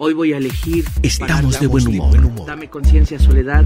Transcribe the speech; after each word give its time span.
Hoy 0.00 0.14
voy 0.14 0.32
a 0.32 0.38
elegir. 0.38 0.84
Estamos 1.02 1.58
de 1.60 1.66
buen 1.66 1.86
humor. 1.88 2.46
Dame 2.46 2.68
conciencia, 2.68 3.18
soledad. 3.18 3.64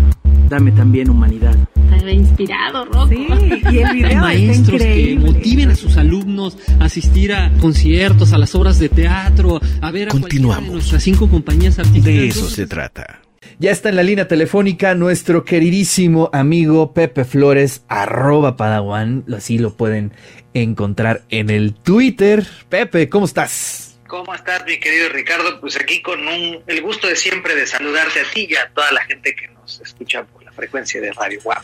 Dame 0.48 0.72
también 0.72 1.10
humanidad. 1.10 1.56
Está 1.94 2.10
inspirado, 2.10 2.84
Rocco. 2.86 3.08
Sí, 3.08 3.26
y 3.72 3.78
el 3.78 3.92
video 3.92 4.08
está 4.08 4.20
Maestros 4.20 4.82
que 4.82 5.18
motiven 5.18 5.70
a 5.70 5.76
sus 5.76 5.96
alumnos 5.96 6.56
a 6.78 6.84
asistir 6.86 7.32
a 7.32 7.52
conciertos, 7.60 8.32
a 8.32 8.38
las 8.38 8.54
obras 8.54 8.78
de 8.78 8.88
teatro, 8.88 9.60
a 9.80 9.90
ver 9.90 10.08
a 10.08 10.10
Continuamos. 10.10 10.66
de 10.66 10.72
nuestras 10.74 11.02
cinco 11.02 11.28
compañías 11.28 11.78
artísticas. 11.78 12.04
De 12.04 12.28
eso 12.28 12.48
se 12.48 12.66
trata. 12.66 13.20
Ya 13.58 13.70
está 13.70 13.90
en 13.90 13.96
la 13.96 14.02
línea 14.02 14.26
telefónica 14.26 14.94
nuestro 14.94 15.44
queridísimo 15.44 16.30
amigo 16.32 16.94
Pepe 16.94 17.24
Flores, 17.24 17.84
arroba 17.88 18.56
Padawan, 18.56 19.24
así 19.36 19.58
lo 19.58 19.74
pueden 19.74 20.12
encontrar 20.54 21.22
en 21.28 21.50
el 21.50 21.74
Twitter. 21.74 22.46
Pepe, 22.68 23.08
¿cómo 23.08 23.26
estás? 23.26 23.89
¿Cómo 24.10 24.34
estás, 24.34 24.64
mi 24.66 24.76
querido 24.80 25.08
Ricardo? 25.10 25.60
Pues 25.60 25.76
aquí 25.76 26.02
con 26.02 26.26
un, 26.26 26.58
el 26.66 26.82
gusto 26.82 27.06
de 27.06 27.14
siempre 27.14 27.54
de 27.54 27.64
saludarte 27.64 28.18
a 28.18 28.24
ti 28.24 28.48
y 28.50 28.56
a 28.56 28.68
toda 28.74 28.90
la 28.90 29.02
gente 29.02 29.36
que 29.36 29.46
nos 29.46 29.80
escucha 29.80 30.24
por 30.24 30.42
la 30.42 30.50
frecuencia 30.50 31.00
de 31.00 31.12
Radio 31.12 31.38
WAP. 31.44 31.62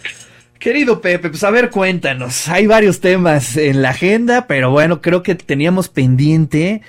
Querido 0.56 1.00
Pepe, 1.00 1.28
pues 1.28 1.42
a 1.42 1.50
ver, 1.50 1.70
cuéntanos. 1.70 2.46
Hay 2.46 2.68
varios 2.68 3.00
temas 3.00 3.56
en 3.56 3.82
la 3.82 3.90
agenda, 3.90 4.46
pero 4.46 4.70
bueno, 4.70 5.02
creo 5.02 5.24
que 5.24 5.34
teníamos 5.34 5.88
pendiente 5.88 6.82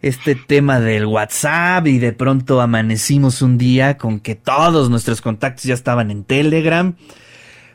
este 0.00 0.36
tema 0.36 0.78
del 0.78 1.06
WhatsApp 1.06 1.88
y 1.88 1.98
de 1.98 2.12
pronto 2.12 2.60
amanecimos 2.60 3.42
un 3.42 3.58
día 3.58 3.98
con 3.98 4.20
que 4.20 4.36
todos 4.36 4.90
nuestros 4.90 5.20
contactos 5.20 5.64
ya 5.64 5.74
estaban 5.74 6.12
en 6.12 6.22
Telegram. 6.22 6.94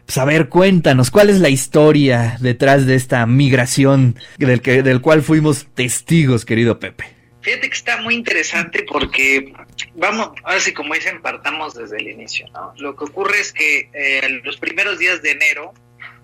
Pues 0.06 0.18
a 0.20 0.24
ver, 0.24 0.48
cuéntanos, 0.48 1.12
¿cuál 1.12 1.30
es 1.30 1.42
la 1.42 1.50
historia 1.50 2.38
detrás 2.40 2.86
de 2.86 2.96
esta 2.96 3.26
migración 3.26 4.16
del, 4.38 4.62
que, 4.62 4.84
del 4.84 5.02
cual 5.02 5.22
fuimos 5.22 5.68
testigos, 5.76 6.46
querido 6.46 6.80
Pepe? 6.80 7.15
Fíjate 7.46 7.70
que 7.70 7.76
está 7.76 8.02
muy 8.02 8.16
interesante 8.16 8.82
porque, 8.92 9.54
vamos, 9.94 10.32
ahora 10.44 10.60
sí, 10.60 10.74
como 10.74 10.96
dicen, 10.96 11.22
partamos 11.22 11.76
desde 11.76 11.98
el 11.98 12.08
inicio, 12.08 12.48
¿no? 12.52 12.74
Lo 12.78 12.96
que 12.96 13.04
ocurre 13.04 13.40
es 13.40 13.54
que 13.54 13.88
eh, 13.94 14.42
los 14.44 14.58
primeros 14.58 14.98
días 14.98 15.22
de 15.22 15.30
enero, 15.30 15.72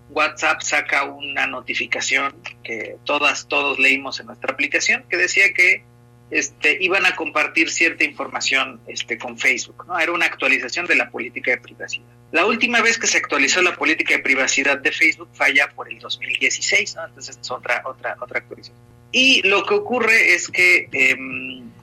WhatsApp 0.10 0.62
saca 0.62 1.04
una 1.04 1.46
notificación 1.46 2.34
que 2.64 2.96
todas, 3.04 3.48
todos 3.48 3.78
leímos 3.78 4.20
en 4.20 4.26
nuestra 4.26 4.52
aplicación, 4.52 5.06
que 5.12 5.18
decía 5.18 5.54
que 5.54 5.84
este, 6.32 6.80
iban 6.82 7.06
a 7.06 7.16
compartir 7.16 7.70
cierta 7.70 8.04
información 8.04 8.82
este, 8.88 9.20
con 9.20 9.38
Facebook, 9.38 9.86
¿no? 9.86 10.00
Era 10.00 10.14
una 10.14 10.26
actualización 10.26 10.88
de 10.88 10.96
la 10.96 11.12
política 11.12 11.52
de 11.52 11.58
privacidad. 11.58 12.08
La 12.32 12.48
última 12.48 12.82
vez 12.82 12.98
que 12.98 13.06
se 13.06 13.20
actualizó 13.20 13.62
la 13.62 13.76
política 13.76 14.16
de 14.16 14.24
privacidad 14.24 14.80
de 14.80 14.92
Facebook 14.92 15.30
fue 15.34 15.46
allá 15.46 15.70
por 15.76 15.88
el 15.88 16.00
2016, 16.00 16.96
¿no? 16.96 17.06
Entonces 17.06 17.38
es 17.40 17.52
otra, 17.52 17.84
otra, 17.86 18.18
otra 18.20 18.40
actualización. 18.40 19.01
Y 19.12 19.42
lo 19.48 19.66
que 19.66 19.74
ocurre 19.74 20.34
es 20.34 20.48
que 20.48 20.88
eh, 20.92 21.16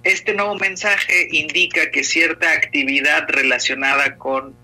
este 0.04 0.34
nuevo 0.34 0.54
mensaje 0.56 1.28
indica 1.30 1.90
que 1.90 2.04
cierta 2.04 2.52
actividad 2.52 3.28
relacionada 3.28 4.16
con 4.16 4.56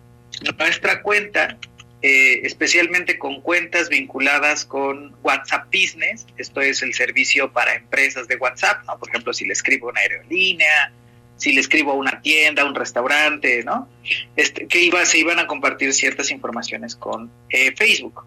nuestra 0.58 1.02
cuenta, 1.02 1.58
eh, 2.02 2.40
especialmente 2.44 3.18
con 3.18 3.40
cuentas 3.40 3.88
vinculadas 3.88 4.64
con 4.64 5.14
WhatsApp 5.22 5.66
Business, 5.66 6.26
esto 6.36 6.60
es 6.60 6.82
el 6.82 6.94
servicio 6.94 7.52
para 7.52 7.74
empresas 7.74 8.28
de 8.28 8.36
WhatsApp, 8.36 8.84
¿no? 8.86 8.98
Por 8.98 9.08
ejemplo, 9.08 9.32
si 9.32 9.44
le 9.44 9.52
escribo 9.52 9.88
a 9.88 9.92
una 9.92 10.00
aerolínea, 10.00 10.92
si 11.36 11.52
le 11.52 11.60
escribo 11.60 11.92
a 11.92 11.94
una 11.94 12.20
tienda, 12.20 12.62
a 12.62 12.66
un 12.66 12.74
restaurante, 12.74 13.62
¿no? 13.64 13.88
Este, 14.36 14.66
que 14.66 14.80
iba, 14.80 15.04
se 15.04 15.18
iban 15.18 15.38
a 15.38 15.46
compartir 15.46 15.92
ciertas 15.92 16.30
informaciones 16.30 16.94
con 16.94 17.30
eh, 17.50 17.74
Facebook. 17.76 18.24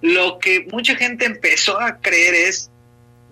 Lo 0.00 0.38
que 0.38 0.66
mucha 0.70 0.96
gente 0.96 1.24
empezó 1.24 1.80
a 1.80 1.98
creer 2.00 2.34
es, 2.34 2.71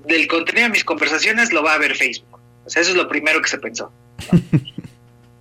del 0.05 0.27
contenido 0.27 0.67
de 0.67 0.73
mis 0.73 0.84
conversaciones 0.84 1.53
lo 1.53 1.62
va 1.62 1.75
a 1.75 1.79
ver 1.79 1.97
Facebook. 1.97 2.39
O 2.65 2.70
sea, 2.70 2.83
eso 2.83 2.93
es 2.93 2.97
lo 2.97 3.09
primero 3.09 3.41
que 3.41 3.48
se 3.48 3.59
pensó. 3.59 3.93
¿no? 4.33 4.41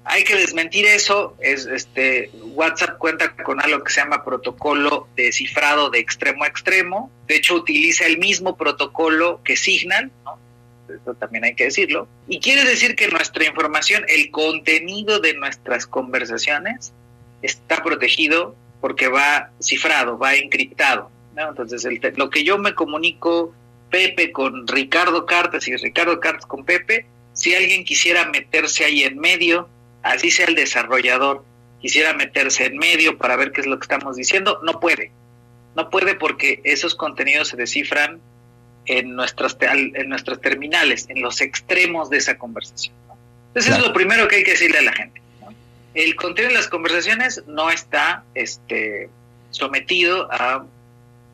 Hay 0.06 0.24
que 0.24 0.36
desmentir 0.36 0.86
eso. 0.86 1.36
Es, 1.40 1.68
este, 1.68 2.32
WhatsApp 2.56 2.98
cuenta 2.98 3.36
con 3.36 3.62
algo 3.62 3.84
que 3.84 3.92
se 3.92 4.02
llama 4.02 4.24
protocolo 4.24 5.08
de 5.16 5.32
cifrado 5.32 5.92
de 5.92 6.00
extremo 6.00 6.46
a 6.46 6.48
extremo. 6.48 7.12
De 7.28 7.36
hecho, 7.36 7.54
utiliza 7.54 8.08
el 8.08 8.18
mismo 8.18 8.58
protocolo 8.58 9.42
que 9.44 9.56
Signal, 9.56 10.12
¿no? 10.26 10.40
Eso 10.90 11.14
también 11.14 11.44
hay 11.44 11.54
que 11.54 11.66
decirlo. 11.66 12.08
Y 12.28 12.40
quiere 12.40 12.64
decir 12.64 12.96
que 12.96 13.08
nuestra 13.08 13.46
información, 13.46 14.04
el 14.08 14.32
contenido 14.32 15.20
de 15.20 15.36
nuestras 15.36 15.86
conversaciones, 15.86 16.92
está 17.44 17.84
protegido 17.84 18.56
porque 18.82 19.08
va 19.08 19.52
cifrado, 19.62 20.18
va 20.18 20.34
encriptado. 20.34 21.12
¿no? 21.36 21.50
Entonces, 21.50 21.86
el, 21.86 22.02
lo 22.16 22.32
que 22.32 22.44
yo 22.44 22.58
me 22.58 22.74
comunico 22.74 23.54
Pepe 23.90 24.32
con 24.32 24.68
Ricardo 24.68 25.26
Cartas 25.26 25.68
y 25.68 25.76
Ricardo 25.76 26.20
Cartas 26.20 26.46
con 26.46 26.66
Pepe, 26.66 27.06
si 27.34 27.56
alguien 27.56 27.84
quisiera 27.84 28.26
meterse 28.26 28.86
ahí 28.86 29.04
en 29.04 29.18
medio, 29.20 29.70
así 30.04 30.32
sea 30.32 30.48
el 30.48 30.56
desarrollador, 30.56 31.44
quisiera 31.82 32.14
meterse 32.14 32.66
en 32.66 32.78
medio 32.78 33.18
para 33.18 33.36
ver 33.36 33.52
qué 33.52 33.62
es 33.62 33.68
lo 33.68 33.80
que 33.80 33.84
estamos 33.84 34.16
diciendo, 34.16 34.60
no 34.64 34.80
puede. 34.80 35.12
No 35.76 35.90
puede 35.90 36.16
porque 36.16 36.62
esos 36.64 36.96
contenidos 36.96 37.50
se 37.50 37.58
descifran 37.58 38.20
en 38.86 39.16
nuestras, 39.16 39.56
en 39.62 40.10
nuestras 40.10 40.42
terminales, 40.42 41.06
en 41.10 41.22
los 41.22 41.42
extremos 41.42 42.10
de 42.10 42.18
esa 42.18 42.38
conversación. 42.38 42.96
¿no? 43.08 43.16
Entonces, 43.50 43.70
claro. 43.70 43.84
es 43.84 43.88
lo 43.88 43.94
primero 43.94 44.28
que 44.28 44.38
hay 44.38 44.44
que 44.44 44.52
decirle 44.52 44.80
a 44.80 44.82
la 44.82 44.94
gente. 44.94 45.22
¿no? 45.42 45.54
El 45.94 46.16
contenido 46.16 46.50
de 46.50 46.58
las 46.58 46.68
conversaciones 46.68 47.44
no 47.48 47.70
está 47.70 48.24
este, 48.34 49.10
sometido 49.52 50.28
a 50.32 50.66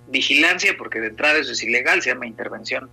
vigilancia, 0.07 0.75
porque 0.77 0.99
de 0.99 1.07
entrada 1.07 1.39
eso 1.39 1.51
es 1.51 1.63
ilegal, 1.63 2.01
se 2.01 2.09
llama 2.11 2.27
intervención 2.27 2.89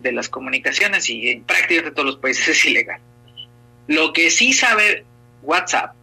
de 0.00 0.12
las 0.12 0.28
comunicaciones 0.28 1.08
y 1.10 1.30
en 1.30 1.44
prácticamente 1.44 1.92
todos 1.92 2.06
los 2.06 2.16
países 2.16 2.48
es 2.56 2.64
ilegal. 2.64 3.00
Lo 3.86 4.12
que 4.12 4.30
sí 4.30 4.52
sabe 4.52 5.04
WhatsApp 5.42 5.94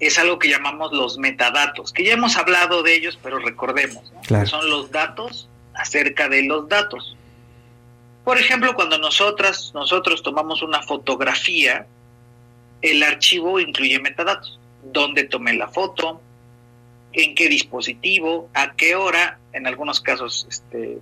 es 0.00 0.18
algo 0.18 0.38
que 0.38 0.48
llamamos 0.48 0.92
los 0.92 1.18
metadatos, 1.18 1.92
que 1.92 2.04
ya 2.04 2.14
hemos 2.14 2.36
hablado 2.36 2.82
de 2.82 2.94
ellos, 2.94 3.18
pero 3.22 3.38
recordemos, 3.38 4.12
¿no? 4.12 4.20
claro. 4.22 4.44
que 4.44 4.50
son 4.50 4.68
los 4.68 4.90
datos 4.90 5.48
acerca 5.74 6.28
de 6.28 6.44
los 6.44 6.68
datos. 6.68 7.16
Por 8.24 8.38
ejemplo, 8.38 8.74
cuando 8.74 8.98
nosotras, 8.98 9.72
nosotros 9.74 10.22
tomamos 10.22 10.62
una 10.62 10.82
fotografía, 10.82 11.86
el 12.80 13.02
archivo 13.02 13.60
incluye 13.60 13.98
metadatos. 14.00 14.58
¿Dónde 14.82 15.24
tomé 15.24 15.54
la 15.54 15.68
foto? 15.68 16.20
En 17.14 17.34
qué 17.34 17.48
dispositivo, 17.48 18.48
a 18.54 18.74
qué 18.74 18.94
hora, 18.94 19.38
en 19.52 19.66
algunos 19.66 20.00
casos, 20.00 20.46
este, 20.48 20.98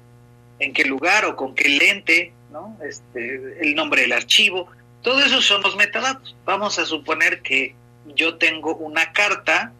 en 0.59 0.73
qué 0.73 0.85
lugar 0.85 1.25
o 1.25 1.37
con 1.37 1.55
qué 1.55 1.69
lente, 1.69 2.33
¿no? 2.53 2.77
Este, 2.87 3.59
el 3.61 3.75
nombre 3.75 4.03
del 4.03 4.13
archivo, 4.13 4.69
todo 5.03 5.21
eso 5.21 5.41
son 5.41 5.63
los 5.63 5.77
metadatos. 5.77 6.37
Vamos 6.45 6.79
a 6.79 6.85
suponer 6.85 7.41
que 7.43 7.75
yo 8.15 8.37
tengo 8.37 8.77
una 8.77 9.13
carta, 9.13 9.73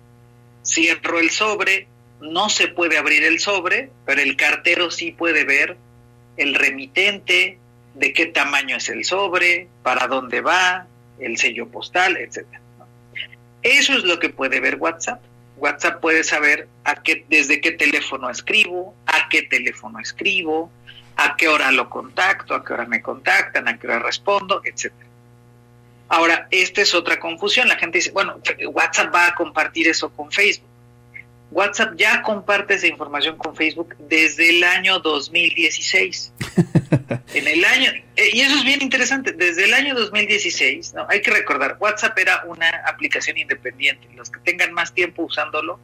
cierro 0.65 1.19
el 1.19 1.31
sobre, 1.31 1.87
no 2.21 2.49
se 2.49 2.69
puede 2.69 2.99
abrir 2.99 3.25
el 3.25 3.41
sobre, 3.41 3.91
pero 4.07 4.21
el 4.21 4.37
cartero 4.37 4.91
sí 4.91 5.13
puede 5.13 5.45
ver 5.45 5.77
el 6.37 6.55
remitente, 6.55 7.59
de 7.95 8.13
qué 8.13 8.27
tamaño 8.27 8.77
es 8.77 8.89
el 8.89 9.05
sobre, 9.05 9.69
para 9.83 10.07
dónde 10.07 10.41
va, 10.41 10.87
el 11.19 11.37
sello 11.37 11.69
postal, 11.69 12.17
etc. 12.17 12.47
Eso 13.63 13.93
es 13.93 14.05
lo 14.05 14.19
que 14.19 14.31
puede 14.31 14.61
ver 14.61 14.77
WhatsApp. 14.77 15.21
WhatsApp 15.63 16.01
puede 16.01 16.25
saber 16.25 16.67
a 16.83 16.97
qué, 17.05 17.25
desde 17.29 17.61
qué 17.61 17.71
teléfono 17.71 18.29
escribo, 18.29 18.97
a 19.07 19.29
qué 19.29 19.43
teléfono 19.43 20.01
escribo, 20.01 20.73
a 21.17 21.37
qué 21.37 21.47
hora 21.47 21.71
lo 21.71 21.89
contacto, 21.89 22.53
a 22.53 22.65
qué 22.65 22.73
hora 22.73 22.85
me 22.85 23.01
contactan, 23.01 23.69
a 23.69 23.79
qué 23.79 23.87
hora 23.87 24.01
respondo, 24.01 24.61
etc. 24.65 24.93
Ahora, 26.09 26.49
esta 26.51 26.83
es 26.83 26.93
otra 26.95 27.21
confusión. 27.21 27.69
La 27.69 27.77
gente 27.77 27.99
dice, 27.99 28.11
bueno, 28.11 28.41
WhatsApp 28.73 29.15
va 29.15 29.29
a 29.29 29.35
compartir 29.37 29.87
eso 29.87 30.11
con 30.11 30.33
Facebook. 30.33 30.69
WhatsApp 31.53 31.95
ya 31.97 32.23
comparte 32.23 32.75
esa 32.75 32.89
información 32.89 33.37
con 33.37 33.55
Facebook 33.55 33.95
desde 34.01 34.51
el 34.51 34.65
año 34.65 34.99
2016. 34.99 36.32
en 37.35 37.49
el 37.49 37.65
año, 37.65 37.91
eh, 38.17 38.31
y 38.33 38.41
eso 38.41 38.57
es 38.57 38.65
bien 38.65 38.83
interesante, 38.83 39.33
desde 39.33 39.65
el 39.65 39.75
año 39.75 39.95
2016, 39.95 40.95
¿no? 40.95 41.07
hay 41.09 41.21
que 41.23 41.31
recordar, 41.31 41.77
WhatsApp 41.81 42.19
era 42.19 42.45
una 42.47 42.69
aplicación 42.87 43.39
independiente. 43.39 44.09
Los 44.15 44.31
que 44.31 44.41
tengan 44.41 44.73
más 44.73 44.93
tiempo 44.93 45.23
usándolo 45.23 45.79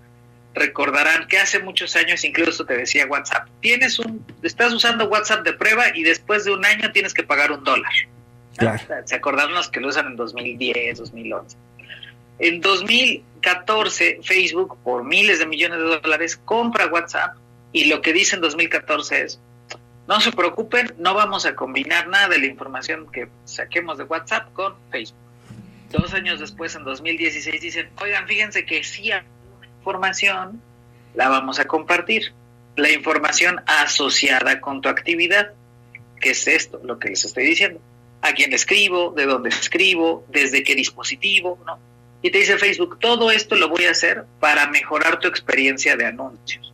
recordarán 0.54 1.28
que 1.28 1.38
hace 1.38 1.60
muchos 1.60 1.94
años 1.96 2.24
incluso 2.24 2.64
te 2.64 2.76
decía 2.76 3.06
WhatsApp, 3.06 3.48
tienes 3.60 3.98
un, 3.98 4.24
estás 4.42 4.72
usando 4.72 5.08
WhatsApp 5.08 5.44
de 5.44 5.52
prueba 5.52 5.84
y 5.94 6.02
después 6.02 6.44
de 6.44 6.52
un 6.52 6.64
año 6.64 6.90
tienes 6.92 7.14
que 7.14 7.22
pagar 7.22 7.52
un 7.52 7.64
dólar. 7.64 7.92
Claro. 8.56 8.82
Se 9.04 9.14
acordaron 9.14 9.54
los 9.54 9.68
que 9.68 9.78
lo 9.78 9.88
usan 9.88 10.08
en 10.08 10.16
2010, 10.16 10.98
2011. 10.98 11.56
En 12.40 12.60
2014, 12.60 14.20
Facebook, 14.22 14.78
por 14.82 15.04
miles 15.04 15.38
de 15.38 15.46
millones 15.46 15.78
de 15.78 16.00
dólares, 16.00 16.36
compra 16.36 16.86
WhatsApp 16.86 17.36
y 17.72 17.84
lo 17.84 18.00
que 18.00 18.12
dice 18.12 18.36
en 18.36 18.42
2014 18.42 19.22
es, 19.22 19.40
no 20.08 20.22
se 20.22 20.32
preocupen, 20.32 20.94
no 20.98 21.12
vamos 21.12 21.44
a 21.44 21.54
combinar 21.54 22.08
nada 22.08 22.28
de 22.28 22.38
la 22.38 22.46
información 22.46 23.12
que 23.12 23.28
saquemos 23.44 23.98
de 23.98 24.04
WhatsApp 24.04 24.50
con 24.54 24.74
Facebook. 24.90 25.18
Dos 25.90 26.14
años 26.14 26.40
después, 26.40 26.74
en 26.74 26.84
2016, 26.84 27.60
dicen, 27.60 27.90
oigan, 28.00 28.26
fíjense 28.26 28.64
que 28.64 28.82
sí 28.82 29.12
hay 29.12 29.20
información, 29.78 30.62
la 31.14 31.28
vamos 31.28 31.58
a 31.58 31.66
compartir. 31.66 32.32
La 32.76 32.90
información 32.90 33.60
asociada 33.66 34.62
con 34.62 34.80
tu 34.80 34.88
actividad, 34.88 35.52
que 36.20 36.30
es 36.30 36.48
esto, 36.48 36.80
lo 36.82 36.98
que 36.98 37.10
les 37.10 37.24
estoy 37.24 37.44
diciendo. 37.44 37.80
a 38.20 38.32
quién 38.32 38.52
escribo, 38.52 39.12
de 39.14 39.26
dónde 39.26 39.50
escribo, 39.50 40.24
desde 40.28 40.64
qué 40.64 40.74
dispositivo, 40.74 41.58
¿no? 41.64 41.78
Y 42.20 42.30
te 42.30 42.38
dice 42.38 42.58
Facebook, 42.58 42.98
todo 42.98 43.30
esto 43.30 43.54
lo 43.54 43.68
voy 43.68 43.84
a 43.84 43.92
hacer 43.92 44.24
para 44.40 44.68
mejorar 44.70 45.20
tu 45.20 45.28
experiencia 45.28 45.96
de 45.96 46.06
anuncios. 46.06 46.72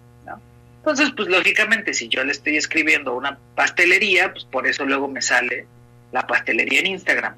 Entonces, 0.85 1.15
pues 1.17 1.29
lógicamente, 1.29 1.95
si 1.95 2.09
yo 2.09 2.23
le 2.25 2.33
estoy 2.33 2.59
escribiendo 2.59 3.15
una 3.15 3.39
pastelería, 3.55 4.35
pues 4.35 4.45
por 4.45 4.67
eso 4.67 4.85
luego 4.85 5.09
me 5.09 5.23
sale 5.23 5.67
la 6.13 6.27
pastelería 6.27 6.81
en 6.81 6.89
Instagram. 6.89 7.37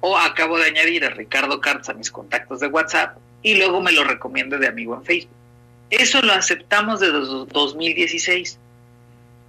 O 0.00 0.18
acabo 0.18 0.58
de 0.58 0.66
añadir 0.66 1.06
a 1.06 1.08
Ricardo 1.08 1.58
Carts 1.58 1.88
a 1.88 1.94
mis 1.94 2.10
contactos 2.10 2.60
de 2.60 2.66
WhatsApp 2.66 3.16
y 3.42 3.54
luego 3.54 3.80
me 3.80 3.92
lo 3.92 4.04
recomiendo 4.04 4.58
de 4.58 4.68
amigo 4.68 4.94
en 4.94 5.04
Facebook. 5.04 5.34
Eso 5.88 6.20
lo 6.20 6.34
aceptamos 6.34 7.00
desde 7.00 7.46
2016. 7.50 8.58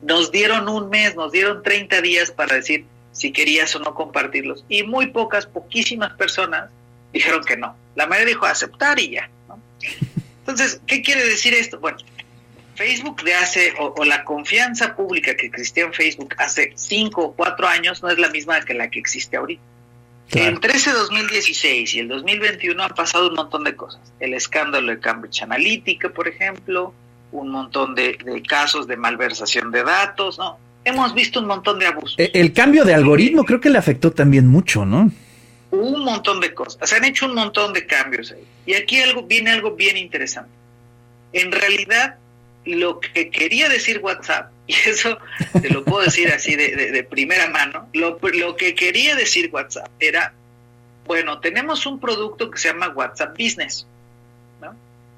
Nos 0.04 0.32
dieron 0.32 0.70
un 0.70 0.90
mes, 0.90 1.18
nos 1.18 1.34
dieron 1.34 1.64
30 1.64 2.00
días 2.00 2.32
para 2.32 2.56
decir 2.56 2.86
si 3.12 3.34
querías 3.34 3.76
o 3.76 3.80
no 3.80 3.94
compartirlos. 3.94 4.64
Y 4.70 4.84
muy 4.84 5.08
pocas, 5.08 5.48
poquísimas 5.48 6.14
personas 6.14 6.70
dijeron 7.12 7.44
que 7.44 7.58
no. 7.58 7.76
La 7.96 8.08
mayoría 8.08 8.36
dijo 8.36 8.46
aceptar 8.46 8.98
y 9.02 9.10
ya. 9.10 9.30
Entonces, 10.40 10.80
¿qué 10.88 11.02
quiere 11.02 11.26
decir 11.26 11.54
esto? 11.54 11.78
Bueno, 11.82 11.98
Facebook 12.76 13.24
de 13.24 13.34
hace, 13.36 13.74
o, 13.80 14.04
la 14.04 14.24
confianza 14.24 14.96
pública 14.96 15.36
que 15.36 15.48
existía 15.48 15.84
en 15.84 15.94
Facebook 15.94 16.36
hace 16.38 16.74
5 16.76 17.22
o 17.22 17.34
4 17.34 17.68
años 17.68 18.02
no 18.02 18.10
es 18.10 18.18
la 18.18 18.30
misma 18.30 18.62
que 18.62 18.74
la 18.74 18.90
que 18.90 19.00
existe 19.00 19.38
ahorita. 19.38 19.62
Entre 20.32 20.74
ese 20.74 20.92
2016 20.92 21.94
y 21.94 22.00
el 22.00 22.08
2021 22.08 22.82
han 22.82 22.96
pasado 22.96 23.30
un 23.30 23.36
montón 23.36 23.64
de 23.64 23.76
cosas. 23.76 24.02
El 24.20 24.34
escándalo 24.34 24.92
de 24.92 25.00
Cambridge 25.00 25.44
Analytica, 25.44 26.10
por 26.10 26.28
ejemplo, 26.28 26.94
un 27.32 27.50
montón 27.50 27.94
de, 27.94 28.18
casos 28.48 28.88
de 28.88 28.98
malversación 28.98 29.72
de 29.72 29.84
datos, 29.84 30.40
¿no? 30.40 30.58
Hemos 30.86 31.14
visto 31.14 31.40
un 31.40 31.48
montón 31.48 31.80
de 31.80 31.88
abusos. 31.88 32.16
E, 32.18 32.32
el, 32.34 32.52
cambio 32.52 32.84
de 32.84 32.94
algoritmo 32.94 33.44
creo 33.44 33.62
que 33.62 33.70
le 33.70 33.78
afectó 33.78 34.12
también 34.12 34.48
mucho, 34.48 34.86
¿no? 34.86 35.12
Un 35.72 36.04
montón 36.04 36.40
de 36.40 36.54
cosas. 36.54 36.90
Se 36.90 36.96
han 36.96 37.06
hecho 37.06 37.26
un 37.26 37.36
montón 37.36 37.74
de 37.74 37.86
cambios 37.86 38.32
ahí. 38.32 38.44
Y 38.66 38.74
aquí 38.74 39.02
algo, 39.02 39.24
viene 39.24 39.52
algo 39.52 39.76
bien 39.76 39.98
interesante. 39.98 40.52
En 41.32 41.52
realidad, 41.52 42.18
lo 42.66 43.00
que 43.00 43.30
quería 43.30 43.70
decir 43.70 44.00
WhatsApp, 44.02 44.52
y 44.68 44.74
eso 44.74 45.18
te 45.62 45.70
lo 45.70 45.84
puedo 45.84 46.04
decir 46.04 46.30
así 46.30 46.56
de, 46.56 47.06
primera 47.10 47.50
mano, 47.50 47.90
lo, 47.94 48.20
lo, 48.22 48.56
que 48.56 48.76
quería 48.76 49.16
decir 49.16 49.50
WhatsApp 49.52 49.90
era, 50.00 50.34
bueno, 51.06 51.40
tenemos 51.40 51.86
un 51.86 52.00
producto 52.00 52.50
que 52.50 52.58
se 52.58 52.70
llama 52.70 52.90
WhatsApp 52.90 53.38
Business. 53.38 53.86
¿no? 54.62 54.76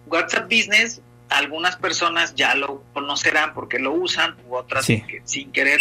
WhatsApp 0.08 0.46
Business, 0.46 1.02
algunas 1.30 1.76
personas 1.76 2.34
ya 2.36 2.56
lo 2.56 2.84
conocerán 2.94 3.54
porque 3.54 3.80
lo 3.80 3.94
usan, 3.94 4.36
u 4.48 4.56
otras 4.56 4.86
que 4.86 5.22
sin 5.26 5.52
querer 5.52 5.80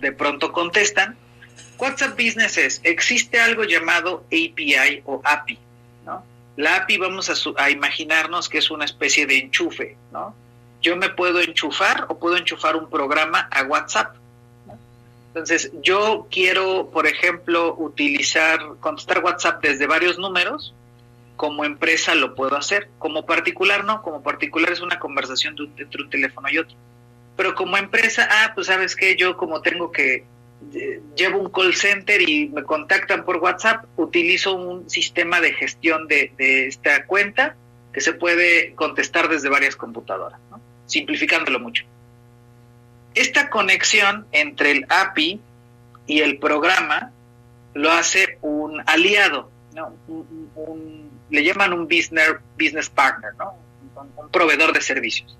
de 0.00 0.12
pronto 0.12 0.52
contestan. 0.52 1.16
WhatsApp 1.78 2.12
Business 2.12 2.56
es, 2.56 2.80
existe 2.84 3.40
algo 3.40 3.64
llamado 3.64 4.24
API 4.28 5.02
o 5.04 5.20
API, 5.24 5.58
¿no? 6.06 6.24
La 6.56 6.76
API 6.76 6.98
vamos 6.98 7.28
a, 7.30 7.62
a 7.62 7.70
imaginarnos 7.70 8.48
que 8.48 8.58
es 8.58 8.70
una 8.70 8.84
especie 8.84 9.26
de 9.26 9.38
enchufe, 9.38 9.96
¿no? 10.12 10.34
Yo 10.84 10.96
me 10.96 11.08
puedo 11.08 11.40
enchufar 11.40 12.04
o 12.10 12.18
puedo 12.18 12.36
enchufar 12.36 12.76
un 12.76 12.90
programa 12.90 13.48
a 13.50 13.62
WhatsApp. 13.62 14.16
Entonces, 15.28 15.72
yo 15.82 16.28
quiero, 16.30 16.90
por 16.92 17.06
ejemplo, 17.06 17.74
utilizar, 17.76 18.60
contestar 18.80 19.24
WhatsApp 19.24 19.62
desde 19.62 19.86
varios 19.86 20.18
números. 20.18 20.74
Como 21.36 21.64
empresa 21.64 22.14
lo 22.14 22.34
puedo 22.34 22.54
hacer. 22.54 22.88
Como 22.98 23.24
particular 23.24 23.84
no. 23.84 24.02
Como 24.02 24.22
particular 24.22 24.70
es 24.70 24.80
una 24.80 25.00
conversación 25.00 25.56
entre 25.78 26.02
un 26.02 26.10
teléfono 26.10 26.48
y 26.50 26.58
otro. 26.58 26.76
Pero 27.34 27.54
como 27.54 27.78
empresa, 27.78 28.28
ah, 28.30 28.52
pues 28.54 28.66
sabes 28.66 28.94
que 28.94 29.16
yo 29.16 29.36
como 29.36 29.62
tengo 29.62 29.90
que 29.90 30.26
eh, 30.74 31.00
llevo 31.16 31.38
un 31.38 31.50
call 31.50 31.74
center 31.74 32.28
y 32.28 32.50
me 32.50 32.62
contactan 32.62 33.24
por 33.24 33.38
WhatsApp, 33.38 33.86
utilizo 33.96 34.54
un 34.54 34.88
sistema 34.88 35.40
de 35.40 35.52
gestión 35.54 36.06
de, 36.06 36.32
de 36.36 36.68
esta 36.68 37.06
cuenta 37.06 37.56
que 37.92 38.00
se 38.00 38.12
puede 38.12 38.74
contestar 38.74 39.28
desde 39.28 39.48
varias 39.48 39.74
computadoras. 39.74 40.38
¿no? 40.50 40.60
Simplificándolo 40.86 41.60
mucho. 41.60 41.84
Esta 43.14 43.48
conexión 43.48 44.26
entre 44.32 44.72
el 44.72 44.86
API 44.88 45.40
y 46.06 46.20
el 46.20 46.38
programa 46.38 47.12
lo 47.74 47.90
hace 47.90 48.38
un 48.42 48.82
aliado, 48.86 49.50
le 51.30 51.44
llaman 51.44 51.72
un 51.72 51.84
business, 51.88 52.36
business 52.58 52.88
partner, 52.88 53.32
un, 53.96 54.10
un 54.16 54.28
proveedor 54.30 54.72
de 54.72 54.80
servicios, 54.80 55.36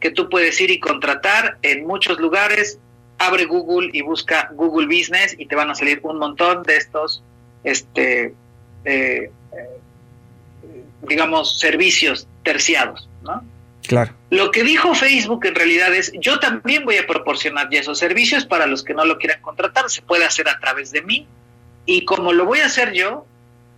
que 0.00 0.10
tú 0.10 0.28
puedes 0.28 0.60
ir 0.60 0.70
y 0.70 0.80
contratar 0.80 1.58
en 1.62 1.86
muchos 1.86 2.18
lugares, 2.18 2.78
abre 3.18 3.44
Google 3.44 3.90
y 3.92 4.02
busca 4.02 4.50
Google 4.52 4.86
Business 4.86 5.34
y 5.38 5.46
te 5.46 5.54
van 5.54 5.70
a 5.70 5.74
salir 5.74 6.00
un 6.02 6.18
montón 6.18 6.62
de 6.62 6.76
estos, 6.76 7.22
este, 7.64 8.34
eh, 8.84 9.30
eh, 9.52 9.80
digamos, 11.02 11.58
servicios 11.58 12.28
terciados, 12.42 13.08
¿no? 13.22 13.42
Claro. 13.86 14.12
Lo 14.30 14.50
que 14.50 14.64
dijo 14.64 14.94
Facebook 14.94 15.46
en 15.46 15.54
realidad 15.54 15.94
es, 15.94 16.12
yo 16.18 16.38
también 16.40 16.84
voy 16.84 16.96
a 16.96 17.06
proporcionar 17.06 17.68
ya 17.70 17.80
esos 17.80 17.98
servicios 17.98 18.44
para 18.44 18.66
los 18.66 18.82
que 18.82 18.94
no 18.94 19.04
lo 19.04 19.18
quieran 19.18 19.40
contratar, 19.40 19.88
se 19.90 20.02
puede 20.02 20.24
hacer 20.24 20.48
a 20.48 20.58
través 20.58 20.90
de 20.90 21.02
mí. 21.02 21.26
Y 21.84 22.04
como 22.04 22.32
lo 22.32 22.44
voy 22.44 22.60
a 22.60 22.66
hacer 22.66 22.92
yo, 22.92 23.26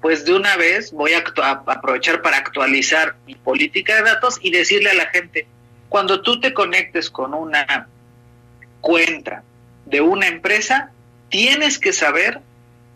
pues 0.00 0.24
de 0.24 0.34
una 0.34 0.56
vez 0.56 0.92
voy 0.92 1.12
a, 1.12 1.24
aprovechar 1.66 2.22
para 2.22 2.38
actualizar 2.38 3.16
mi 3.26 3.34
política 3.34 3.96
de 3.96 4.02
datos 4.02 4.38
y 4.40 4.50
decirle 4.50 4.90
a 4.90 4.94
la 4.94 5.06
gente, 5.06 5.46
cuando 5.88 6.22
tú 6.22 6.40
te 6.40 6.54
conectes 6.54 7.10
con 7.10 7.34
una 7.34 7.88
cuenta 8.80 9.42
de 9.86 10.00
una 10.00 10.28
empresa, 10.28 10.90
tienes 11.28 11.78
que 11.78 11.92
saber 11.92 12.40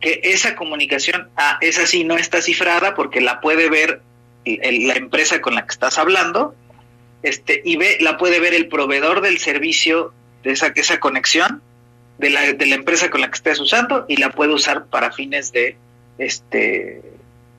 que 0.01 0.21
esa 0.25 0.57
comunicación, 0.57 1.29
ah, 1.37 1.59
esa 1.61 1.87
sí 1.87 2.05
no 2.05 2.17
está 2.17 2.41
cifrada 2.41 2.95
porque 2.95 3.21
la 3.21 3.41
puede 3.41 3.69
ver 3.69 4.03
la 4.45 4.95
empresa 4.95 5.41
con 5.41 5.55
la 5.55 5.63
que 5.63 5.73
estás 5.73 5.99
hablando 5.99 6.55
este, 7.23 7.63
y 7.65 7.77
ve, 7.77 7.99
la 8.01 8.17
puede 8.17 8.41
ver 8.41 8.55
el 8.55 8.69
proveedor 8.69 9.21
del 9.21 9.39
servicio 9.39 10.13
de 10.43 10.53
esa, 10.53 10.69
esa 10.75 10.99
conexión 11.01 11.63
de 12.19 12.31
la, 12.31 12.53
de 12.53 12.67
la 12.67 12.75
empresa 12.75 13.11
con 13.11 13.21
la 13.21 13.29
que 13.29 13.37
estés 13.37 13.61
usando 13.61 14.05
y 14.09 14.17
la 14.17 14.31
puede 14.31 14.53
usar 14.53 14.87
para 14.87 15.13
fines 15.13 15.53
de, 15.53 15.77
este, 16.19 17.03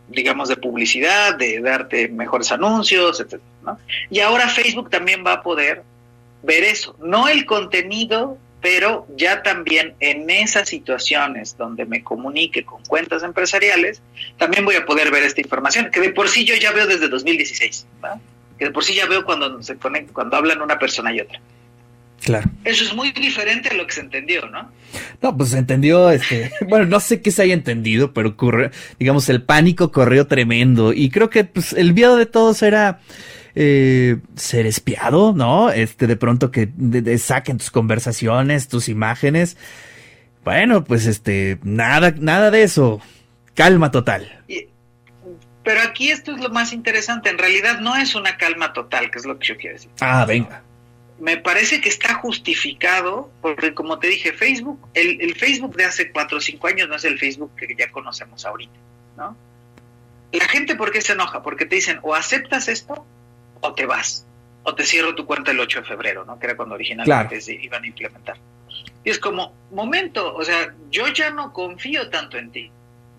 digamos, 0.09 0.49
de 0.49 0.57
publicidad, 0.57 1.35
de 1.35 1.59
darte 1.59 2.07
mejores 2.09 2.51
anuncios, 2.51 3.19
etc. 3.19 3.41
Y 4.09 4.19
ahora 4.19 4.47
Facebook 4.49 4.89
también 4.89 5.23
va 5.25 5.33
a 5.33 5.41
poder 5.41 5.83
ver 6.43 6.63
eso, 6.63 6.95
no 6.99 7.27
el 7.29 7.45
contenido, 7.45 8.37
pero 8.61 9.05
ya 9.15 9.43
también 9.43 9.95
en 9.99 10.29
esas 10.29 10.69
situaciones 10.69 11.57
donde 11.57 11.85
me 11.85 12.03
comunique 12.03 12.63
con 12.63 12.83
cuentas 12.85 13.23
empresariales, 13.23 14.01
también 14.37 14.63
voy 14.63 14.75
a 14.75 14.85
poder 14.85 15.11
ver 15.11 15.23
esta 15.23 15.41
información, 15.41 15.89
que 15.91 15.99
de 15.99 16.11
por 16.11 16.29
sí 16.29 16.45
yo 16.45 16.55
ya 16.55 16.71
veo 16.71 16.87
desde 16.87 17.07
2016. 17.09 17.87
¿no? 18.01 18.32
Que 18.63 18.69
de 18.69 18.71
por 18.71 18.83
sí 18.83 18.95
ya 18.95 19.05
veo 19.07 19.25
cuando 19.25 19.61
se 19.61 19.75
conecta, 19.75 20.13
cuando 20.13 20.37
hablan 20.37 20.61
una 20.61 20.79
persona 20.79 21.13
y 21.13 21.19
otra. 21.19 21.39
Claro. 22.23 22.49
Eso 22.63 22.85
es 22.85 22.95
muy 22.95 23.11
diferente 23.11 23.69
a 23.69 23.73
lo 23.73 23.85
que 23.85 23.93
se 23.93 23.99
entendió, 23.99 24.47
¿no? 24.47 24.71
No, 25.21 25.35
pues 25.35 25.49
se 25.49 25.57
entendió, 25.57 26.09
este, 26.09 26.51
bueno, 26.69 26.85
no 26.85 27.01
sé 27.01 27.21
qué 27.21 27.31
se 27.31 27.41
haya 27.41 27.53
entendido, 27.53 28.13
pero 28.13 28.29
ocurre, 28.29 28.71
digamos, 28.97 29.27
el 29.27 29.43
pánico 29.43 29.91
corrió 29.91 30.27
tremendo 30.27 30.93
y 30.93 31.09
creo 31.09 31.29
que 31.29 31.43
pues, 31.43 31.73
el 31.73 31.93
miedo 31.93 32.15
de 32.15 32.25
todos 32.25 32.61
era 32.61 33.01
eh, 33.55 34.17
ser 34.35 34.65
espiado, 34.65 35.33
¿no? 35.33 35.69
Este, 35.69 36.07
de 36.07 36.15
pronto 36.15 36.49
que 36.49 36.69
saquen 37.17 37.57
tus 37.57 37.71
conversaciones, 37.71 38.69
tus 38.69 38.87
imágenes. 38.87 39.57
Bueno, 40.45 40.85
pues 40.85 41.05
este, 41.07 41.59
nada, 41.63 42.13
nada 42.17 42.51
de 42.51 42.63
eso. 42.63 43.01
Calma 43.53 43.91
total. 43.91 44.43
Pero 45.63 45.81
aquí 45.81 46.11
esto 46.11 46.33
es 46.33 46.41
lo 46.41 46.49
más 46.49 46.73
interesante. 46.73 47.29
En 47.29 47.37
realidad 47.37 47.79
no 47.79 47.95
es 47.95 48.15
una 48.15 48.37
calma 48.37 48.73
total, 48.73 49.09
que 49.09 49.19
es 49.19 49.25
lo 49.25 49.39
que 49.39 49.47
yo 49.47 49.57
quiero 49.57 49.75
decir. 49.75 49.91
Ah, 50.01 50.25
venga. 50.25 50.61
Me 51.19 51.37
parece 51.37 51.79
que 51.79 51.87
está 51.87 52.15
justificado, 52.15 53.31
porque 53.41 53.73
como 53.73 53.97
te 53.99 54.07
dije, 54.07 54.33
Facebook, 54.33 54.89
el, 54.93 55.35
Facebook 55.35 55.75
de 55.75 55.85
hace 55.85 56.11
cuatro 56.11 56.39
o 56.39 56.41
cinco 56.41 56.67
años 56.67 56.89
no 56.89 56.95
es 56.95 57.05
el 57.05 57.17
Facebook 57.17 57.55
que 57.55 57.73
ya 57.77 57.89
conocemos 57.91 58.45
ahorita, 58.45 58.73
¿no? 59.15 59.37
La 60.33 60.45
gente, 60.47 60.75
¿por 60.75 60.91
qué 60.91 60.99
se 60.99 61.13
enoja? 61.13 61.41
Porque 61.43 61.65
te 61.65 61.75
dicen, 61.75 61.99
o 62.01 62.15
aceptas 62.15 62.67
esto, 62.67 63.05
o 63.61 63.73
te 63.73 63.85
vas, 63.85 64.25
o 64.63 64.75
te 64.75 64.83
cierro 64.83 65.15
tu 65.15 65.25
cuenta 65.25 65.51
el 65.51 65.59
8 65.59 65.81
de 65.81 65.85
febrero, 65.85 66.25
¿no? 66.25 66.39
Que 66.39 66.47
era 66.47 66.57
cuando 66.57 66.75
originalmente 66.75 67.39
se 67.39 67.53
iban 67.53 67.83
a 67.83 67.87
implementar. 67.87 68.37
Y 69.03 69.11
es 69.11 69.19
como, 69.19 69.53
momento, 69.71 70.33
o 70.35 70.43
sea, 70.43 70.73
yo 70.89 71.07
ya 71.09 71.29
no 71.29 71.53
confío 71.53 72.09
tanto 72.09 72.37
en 72.37 72.51
ti, 72.51 72.71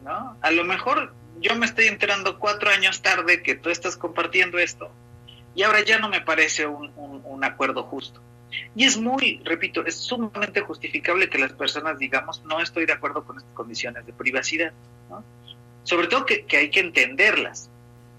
¿no? 0.05 0.37
A 0.43 0.51
lo 0.51 0.65
mejor 0.65 1.15
yo 1.41 1.55
me 1.57 1.67
estoy 1.67 1.87
enterando 1.87 2.39
cuatro 2.39 2.71
años 2.71 3.03
tarde 3.03 3.43
que 3.43 3.55
tú 3.55 3.71
estás 3.71 3.97
compartiendo 3.97 4.59
esto 4.59 4.91
y 5.55 5.63
ahora 5.63 5.83
ya 5.85 5.99
no 5.99 6.09
me 6.09 6.21
parece 6.21 6.67
un, 6.67 6.93
acuerdo 7.45 7.83
justo. 7.85 8.21
Y 8.75 8.85
es 8.85 8.97
muy, 8.97 9.41
repito, 9.45 9.85
es 9.85 9.97
sumamente 9.97 10.61
justificable 10.61 11.29
que 11.29 11.39
las 11.39 11.53
personas 11.53 11.99
digamos 11.99 12.43
no 12.45 12.61
estoy 12.61 12.87
de 12.87 12.93
acuerdo 12.93 13.25
con 13.25 13.37
estas 13.37 13.53
condiciones 13.53 14.07
de 14.07 14.13
privacidad, 14.13 14.73
¿no? 15.11 15.25
Sobre 15.83 16.07
todo 16.07 16.25
que, 16.25 16.47
hay 16.57 16.71
que 16.71 16.81
entenderlas, 16.81 17.69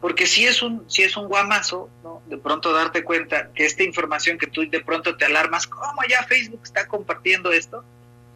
porque 0.01 0.27
si 0.27 0.45
es 0.45 0.62
un 0.62 0.84
si 0.88 1.03
es 1.03 1.17
un 1.17 1.27
guamazo, 1.27 1.89
¿no? 2.03 2.22
De 2.27 2.38
pronto 2.38 2.74
darte 2.74 3.03
cuenta 3.03 3.50
que 3.53 3.65
esta 3.65 3.84
información 3.84 4.38
que 4.38 4.48
tú 4.48 4.69
de 4.69 4.81
pronto 4.81 5.17
te 5.17 5.25
alarmas, 5.25 5.65
¿cómo 5.67 6.01
ya 6.07 6.24
Facebook 6.24 6.62
está 6.63 6.88
compartiendo 6.88 7.51
esto? 7.51 7.84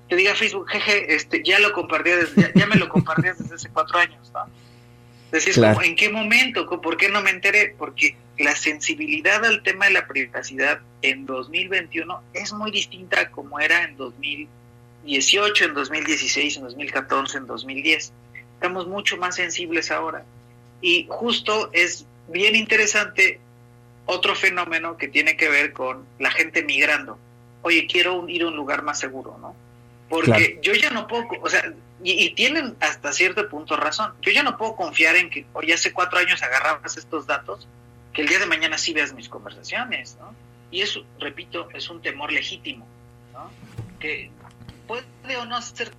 te 0.09 0.15
diga 0.15 0.33
Facebook, 0.33 0.67
jeje, 0.67 1.13
este, 1.13 1.43
ya 1.43 1.59
lo 1.59 1.71
compartí, 1.71 2.09
ya, 2.55 2.65
me 2.65 2.75
lo 2.75 2.89
compartías 2.89 3.38
desde 3.38 3.55
hace 3.55 3.69
cuatro 3.69 4.00
años, 4.00 4.31
¿no? 4.33 4.48
Decís, 5.31 5.57
¿en 5.57 5.95
qué 5.95 6.09
momento? 6.09 6.67
¿Por 6.81 6.98
qué 6.98 7.09
no 7.09 7.21
me 7.21 7.29
enteré? 7.29 7.75
Porque 7.77 8.15
la 8.39 8.55
sensibilidad 8.55 9.45
al 9.45 9.62
tema 9.62 9.86
de 9.86 9.91
la 9.91 10.07
privacidad 10.07 10.79
en 11.01 11.25
2021 11.25 12.24
es 12.33 12.51
muy 12.53 12.71
distinta 12.71 13.29
como 13.29 13.59
era 13.59 13.83
en 13.83 13.95
2018, 13.98 15.65
en 15.65 15.74
2016, 15.74 16.57
en 16.57 16.63
2014, 16.63 17.38
en 17.38 17.45
2010. 17.45 18.13
Estamos 18.55 18.88
mucho 18.88 19.17
más 19.17 19.36
sensibles 19.36 19.91
ahora. 19.91 20.24
Y 20.81 21.05
justo 21.09 21.69
es 21.74 22.05
bien 22.29 22.55
interesante 22.55 23.39
otro 24.05 24.36
fenómeno 24.36 24.98
que 24.98 25.07
tiene 25.07 25.38
que 25.38 25.50
ver 25.50 25.74
con 25.74 26.05
la 26.17 26.31
gente 26.31 26.63
migrando. 26.63 27.19
Oye, 27.62 27.86
quiero 27.88 28.27
ir 28.27 28.43
a 28.43 28.48
un 28.48 28.55
lugar 28.55 28.81
más 28.81 29.00
seguro, 29.00 29.38
¿no? 29.39 29.55
Porque 30.09 30.57
yo 30.63 30.74
ya 30.74 30.89
no 30.89 31.07
puedo, 31.07 31.27
o 31.41 31.50
sea, 31.50 31.71
y, 32.03 32.29
tienen 32.31 32.75
hasta 32.79 33.11
cierto 33.11 33.47
punto 33.49 33.75
razón. 33.75 34.13
Yo 34.21 34.31
ya 34.31 34.43
no 34.43 34.57
puedo 34.57 34.75
confiar 34.75 35.15
en 35.15 35.29
que, 35.29 35.45
oye, 35.53 35.73
hace 35.73 35.91
cuatro 35.91 36.19
años 36.19 36.41
agarrabas 36.41 36.97
estos 36.97 37.27
datos, 37.27 37.67
que 38.13 38.21
el 38.21 38.27
día 38.27 38.39
de 38.39 38.45
mañana 38.45 38.77
sí 38.77 38.93
veas 38.93 39.13
mis 39.13 39.27
conversaciones, 39.27 40.17
¿no? 40.19 40.33
Y 40.71 40.81
eso, 40.81 41.03
repito, 41.19 41.67
es 41.73 41.89
un 41.89 42.01
temor 42.01 42.31
legítimo, 42.31 42.87
¿no? 43.33 43.51
Que 43.99 44.29
puede 44.87 45.37
o 45.37 45.45
no 45.45 45.61
ser 45.61 45.91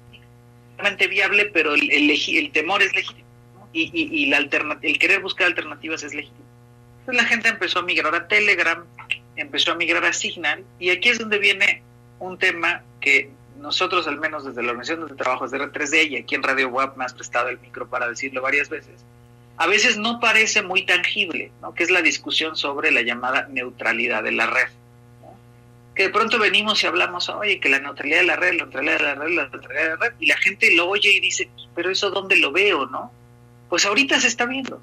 realmente 0.77 1.07
viable, 1.07 1.47
pero 1.47 1.75
el, 1.75 1.91
el, 1.91 2.53
temor 2.53 2.83
es 2.83 2.95
legítimo, 2.95 3.29
¿no? 3.55 3.69
Y, 3.73 3.91
y, 3.93 4.23
y 4.23 4.27
la 4.27 4.39
el 4.39 4.99
querer 4.99 5.21
buscar 5.21 5.49
alternativas 5.49 6.03
es 6.03 6.15
legítimo. 6.15 6.47
Entonces 7.01 7.23
la 7.23 7.29
gente 7.29 7.49
empezó 7.49 7.81
a 7.81 7.83
migrar 7.83 8.15
a 8.15 8.27
Telegram, 8.27 8.85
empezó 9.37 9.73
a 9.73 9.75
migrar 9.75 10.05
a 10.05 10.13
Signal, 10.13 10.65
y 10.79 10.91
aquí 10.91 11.11
es 11.11 11.19
donde 11.19 11.39
viene 11.39 11.83
un 12.19 12.39
tema 12.39 12.83
que 13.01 13.31
nosotros, 13.61 14.07
al 14.09 14.19
menos 14.19 14.45
desde 14.45 14.63
la 14.63 14.71
Organización 14.71 15.07
de 15.07 15.15
Trabajos 15.15 15.51
de 15.51 15.59
R3D 15.59 16.11
y 16.11 16.17
aquí 16.17 16.35
en 16.35 16.43
Radio 16.43 16.69
Web 16.69 16.93
me 16.97 17.05
has 17.05 17.15
prestado 17.15 17.49
el 17.49 17.59
micro 17.59 17.89
para 17.89 18.09
decirlo 18.09 18.43
varias 18.43 18.69
veces, 18.69 19.05
a 19.57 19.67
veces 19.67 19.99
no 19.99 20.21
parece 20.21 20.63
muy 20.63 20.87
tangible, 20.87 21.53
¿no? 21.61 21.75
que 21.75 21.83
es 21.83 21.91
la 21.91 22.01
discusión 22.01 22.57
sobre 22.57 22.91
la 22.91 23.03
llamada 23.03 23.47
neutralidad 23.49 24.23
de 24.23 24.33
la 24.33 24.47
red. 24.47 24.69
Que 25.95 26.05
de 26.05 26.09
pronto 26.09 26.39
venimos 26.39 26.83
y 26.83 26.87
hablamos, 26.87 27.29
oye, 27.29 27.61
que 27.61 27.69
la 27.69 27.79
neutralidad 27.79 28.21
de 28.21 28.27
la 28.27 28.37
red, 28.37 28.53
la 28.53 28.65
neutralidad 28.65 28.97
de 28.97 29.03
la 29.03 29.15
red, 29.17 29.35
la 29.35 29.49
neutralidad 29.49 29.83
de 29.83 29.91
la 29.91 29.97
red, 29.97 30.13
y 30.19 30.27
la 30.27 30.37
gente 30.39 30.75
lo 30.75 30.89
oye 30.89 31.11
y 31.11 31.21
dice, 31.21 31.51
pero 31.75 31.91
eso 31.91 32.11
dónde 32.11 32.37
lo 32.37 32.53
veo, 32.53 32.87
¿no? 32.87 33.13
Pues 33.69 33.85
ahorita 33.85 34.19
se 34.19 34.29
está 34.29 34.47
viendo. 34.47 34.81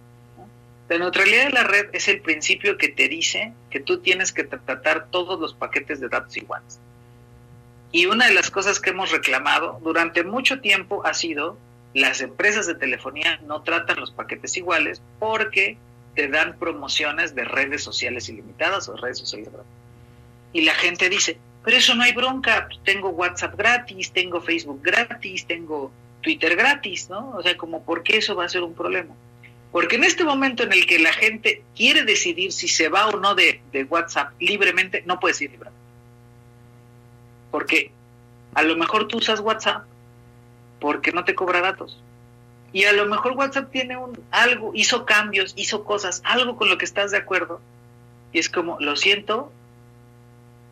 La 0.89 0.99
neutralidad 0.99 1.45
de 1.45 1.53
la 1.53 1.63
red 1.63 1.89
es 1.93 2.07
el 2.07 2.21
principio 2.21 2.77
que 2.77 2.89
te 2.89 3.09
dice 3.09 3.53
que 3.71 3.79
tú 3.79 3.97
tienes 3.97 4.31
que 4.31 4.43
tratar 4.43 5.07
todos 5.09 5.39
los 5.39 5.55
paquetes 5.55 5.99
de 5.99 6.07
datos 6.07 6.37
iguales. 6.37 6.79
Y 7.91 8.05
una 8.05 8.27
de 8.27 8.33
las 8.33 8.51
cosas 8.51 8.79
que 8.79 8.89
hemos 8.89 9.11
reclamado 9.11 9.79
durante 9.83 10.23
mucho 10.23 10.59
tiempo 10.59 11.05
ha 11.05 11.13
sido 11.13 11.57
las 11.93 12.21
empresas 12.21 12.67
de 12.67 12.75
telefonía 12.75 13.39
no 13.45 13.61
tratan 13.63 13.99
los 13.99 14.11
paquetes 14.11 14.55
iguales 14.57 15.01
porque 15.19 15.77
te 16.15 16.27
dan 16.27 16.57
promociones 16.57 17.33
de 17.33 17.43
redes 17.45 17.83
sociales 17.83 18.27
ilimitadas 18.29 18.89
o 18.89 18.97
redes 18.97 19.19
sociales 19.19 19.51
gratis. 19.51 19.71
Y 20.53 20.61
la 20.61 20.73
gente 20.73 21.09
dice, 21.09 21.37
pero 21.63 21.77
eso 21.77 21.95
no 21.95 22.03
hay 22.03 22.13
bronca, 22.13 22.69
tengo 22.83 23.09
WhatsApp 23.09 23.55
gratis, 23.57 24.11
tengo 24.11 24.41
Facebook 24.41 24.81
gratis, 24.83 25.45
tengo 25.45 25.91
Twitter 26.21 26.55
gratis, 26.55 27.09
¿no? 27.09 27.31
O 27.31 27.43
sea, 27.43 27.55
como, 27.57 27.83
¿por 27.83 28.03
qué 28.03 28.17
eso 28.17 28.35
va 28.35 28.45
a 28.45 28.49
ser 28.49 28.63
un 28.63 28.73
problema? 28.73 29.13
Porque 29.71 29.97
en 29.97 30.03
este 30.03 30.23
momento 30.23 30.63
en 30.63 30.73
el 30.73 30.85
que 30.85 30.97
la 30.99 31.13
gente 31.13 31.61
quiere 31.75 32.03
decidir 32.03 32.51
si 32.51 32.67
se 32.67 32.89
va 32.89 33.07
o 33.07 33.19
no 33.19 33.35
de, 33.35 33.61
de 33.71 33.83
WhatsApp 33.83 34.31
libremente, 34.39 35.03
no 35.05 35.19
puede 35.19 35.43
ir 35.43 35.51
libremente. 35.51 35.76
Porque 37.51 37.91
a 38.53 38.63
lo 38.63 38.75
mejor 38.75 39.07
tú 39.07 39.17
usas 39.17 39.39
WhatsApp 39.39 39.83
porque 40.79 41.11
no 41.11 41.23
te 41.23 41.35
cobra 41.35 41.61
datos. 41.61 42.01
Y 42.73 42.85
a 42.85 42.93
lo 42.93 43.05
mejor 43.05 43.33
WhatsApp 43.33 43.71
tiene 43.71 43.97
un 43.97 44.19
algo, 44.31 44.71
hizo 44.73 45.05
cambios, 45.05 45.53
hizo 45.55 45.83
cosas, 45.83 46.21
algo 46.25 46.57
con 46.57 46.69
lo 46.69 46.77
que 46.77 46.85
estás 46.85 47.11
de 47.11 47.17
acuerdo. 47.17 47.61
Y 48.33 48.39
es 48.39 48.49
como, 48.49 48.77
lo 48.79 48.95
siento, 48.95 49.51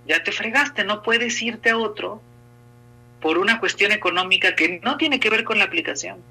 ya 0.07 0.23
te 0.23 0.31
fregaste, 0.31 0.83
no 0.83 1.01
puedes 1.01 1.41
irte 1.41 1.71
a 1.71 1.77
otro 1.77 2.21
por 3.21 3.37
una 3.37 3.59
cuestión 3.59 3.91
económica 3.91 4.55
que 4.55 4.79
no 4.83 4.97
tiene 4.97 5.19
que 5.19 5.29
ver 5.29 5.43
con 5.43 5.57
la 5.57 5.65
aplicación. 5.65 6.21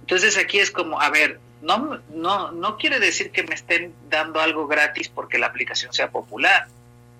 Entonces 0.00 0.38
aquí 0.38 0.58
es 0.58 0.70
como, 0.70 1.00
a 1.00 1.10
ver, 1.10 1.40
no, 1.60 1.98
no, 2.10 2.52
no 2.52 2.76
quiere 2.76 3.00
decir 3.00 3.30
que 3.30 3.42
me 3.42 3.54
estén 3.54 3.94
dando 4.08 4.40
algo 4.40 4.66
gratis 4.66 5.08
porque 5.08 5.38
la 5.38 5.46
aplicación 5.46 5.92
sea 5.92 6.10
popular. 6.10 6.66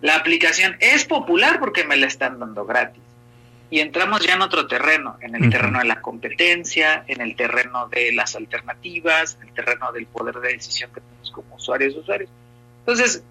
La 0.05 0.17
aplicación 0.17 0.77
es 0.81 1.07
popular 1.07 1.59
porque 1.59 1.83
me 1.83 1.97
la 1.97 2.07
están 2.07 2.39
dando 2.39 2.67
gratis. 2.67 3.03
Y 3.71 3.81
entramos 3.81 4.21
ya 4.21 4.35
en 4.35 4.43
otro 4.43 4.67
terreno, 4.67 5.17
en 5.23 5.35
el 5.35 5.49
terreno 5.49 5.79
de 5.79 5.87
la 5.87 6.03
competencia, 6.03 7.05
en 7.07 7.23
el 7.23 7.35
terreno 7.35 7.89
de 7.89 8.13
las 8.13 8.37
alternativas, 8.37 9.39
en 9.41 9.49
el 9.49 9.55
terreno 9.55 9.93
del 9.93 10.05
poder 10.05 10.35
de 10.41 10.53
decisión 10.53 10.91
que 10.93 11.01
tenemos 11.01 11.31
como 11.31 11.55
usuarios 11.55 11.95
y 11.95 12.01
usuarios. 12.01 12.29
Entonces, 12.81 13.23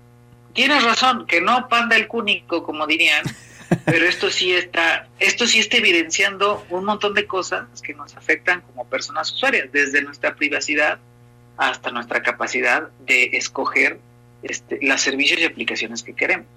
tienes 0.53 0.83
razón, 0.83 1.27
que 1.27 1.41
no 1.41 1.69
panda 1.69 1.95
el 1.95 2.07
cúnico, 2.07 2.63
como 2.63 2.87
dirían, 2.87 3.23
pero 3.85 4.07
esto 4.07 4.31
sí 4.31 4.51
está, 4.51 5.07
esto 5.19 5.45
sí 5.45 5.59
está 5.59 5.77
evidenciando 5.77 6.65
un 6.71 6.85
montón 6.85 7.13
de 7.13 7.27
cosas 7.27 7.67
que 7.83 7.93
nos 7.93 8.17
afectan 8.17 8.61
como 8.61 8.87
personas 8.87 9.31
usuarias, 9.31 9.71
desde 9.71 10.01
nuestra 10.01 10.33
privacidad 10.33 10.97
hasta 11.55 11.91
nuestra 11.91 12.23
capacidad 12.23 12.89
de 13.05 13.25
escoger 13.33 13.99
este, 14.41 14.79
los 14.81 14.99
servicios 14.99 15.39
y 15.39 15.43
aplicaciones 15.43 16.01
que 16.01 16.15
queremos. 16.15 16.47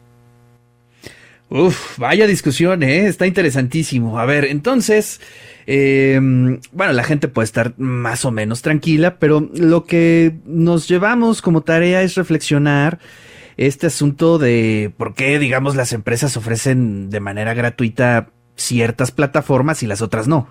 Uf, 1.48 1.98
vaya 1.98 2.26
discusión, 2.26 2.82
¿eh? 2.82 3.06
Está 3.06 3.26
interesantísimo. 3.26 4.18
A 4.18 4.24
ver, 4.24 4.44
entonces, 4.46 5.20
eh, 5.66 6.18
bueno, 6.72 6.92
la 6.92 7.04
gente 7.04 7.28
puede 7.28 7.44
estar 7.44 7.74
más 7.78 8.24
o 8.24 8.32
menos 8.32 8.62
tranquila, 8.62 9.18
pero 9.18 9.48
lo 9.54 9.84
que 9.84 10.34
nos 10.44 10.88
llevamos 10.88 11.42
como 11.42 11.62
tarea 11.62 12.02
es 12.02 12.16
reflexionar 12.16 12.98
este 13.56 13.86
asunto 13.86 14.38
de 14.38 14.92
por 14.96 15.14
qué, 15.14 15.38
digamos, 15.38 15.76
las 15.76 15.92
empresas 15.92 16.36
ofrecen 16.36 17.10
de 17.10 17.20
manera 17.20 17.54
gratuita 17.54 18.28
ciertas 18.56 19.12
plataformas 19.12 19.82
y 19.82 19.86
las 19.86 20.02
otras 20.02 20.26
no. 20.26 20.48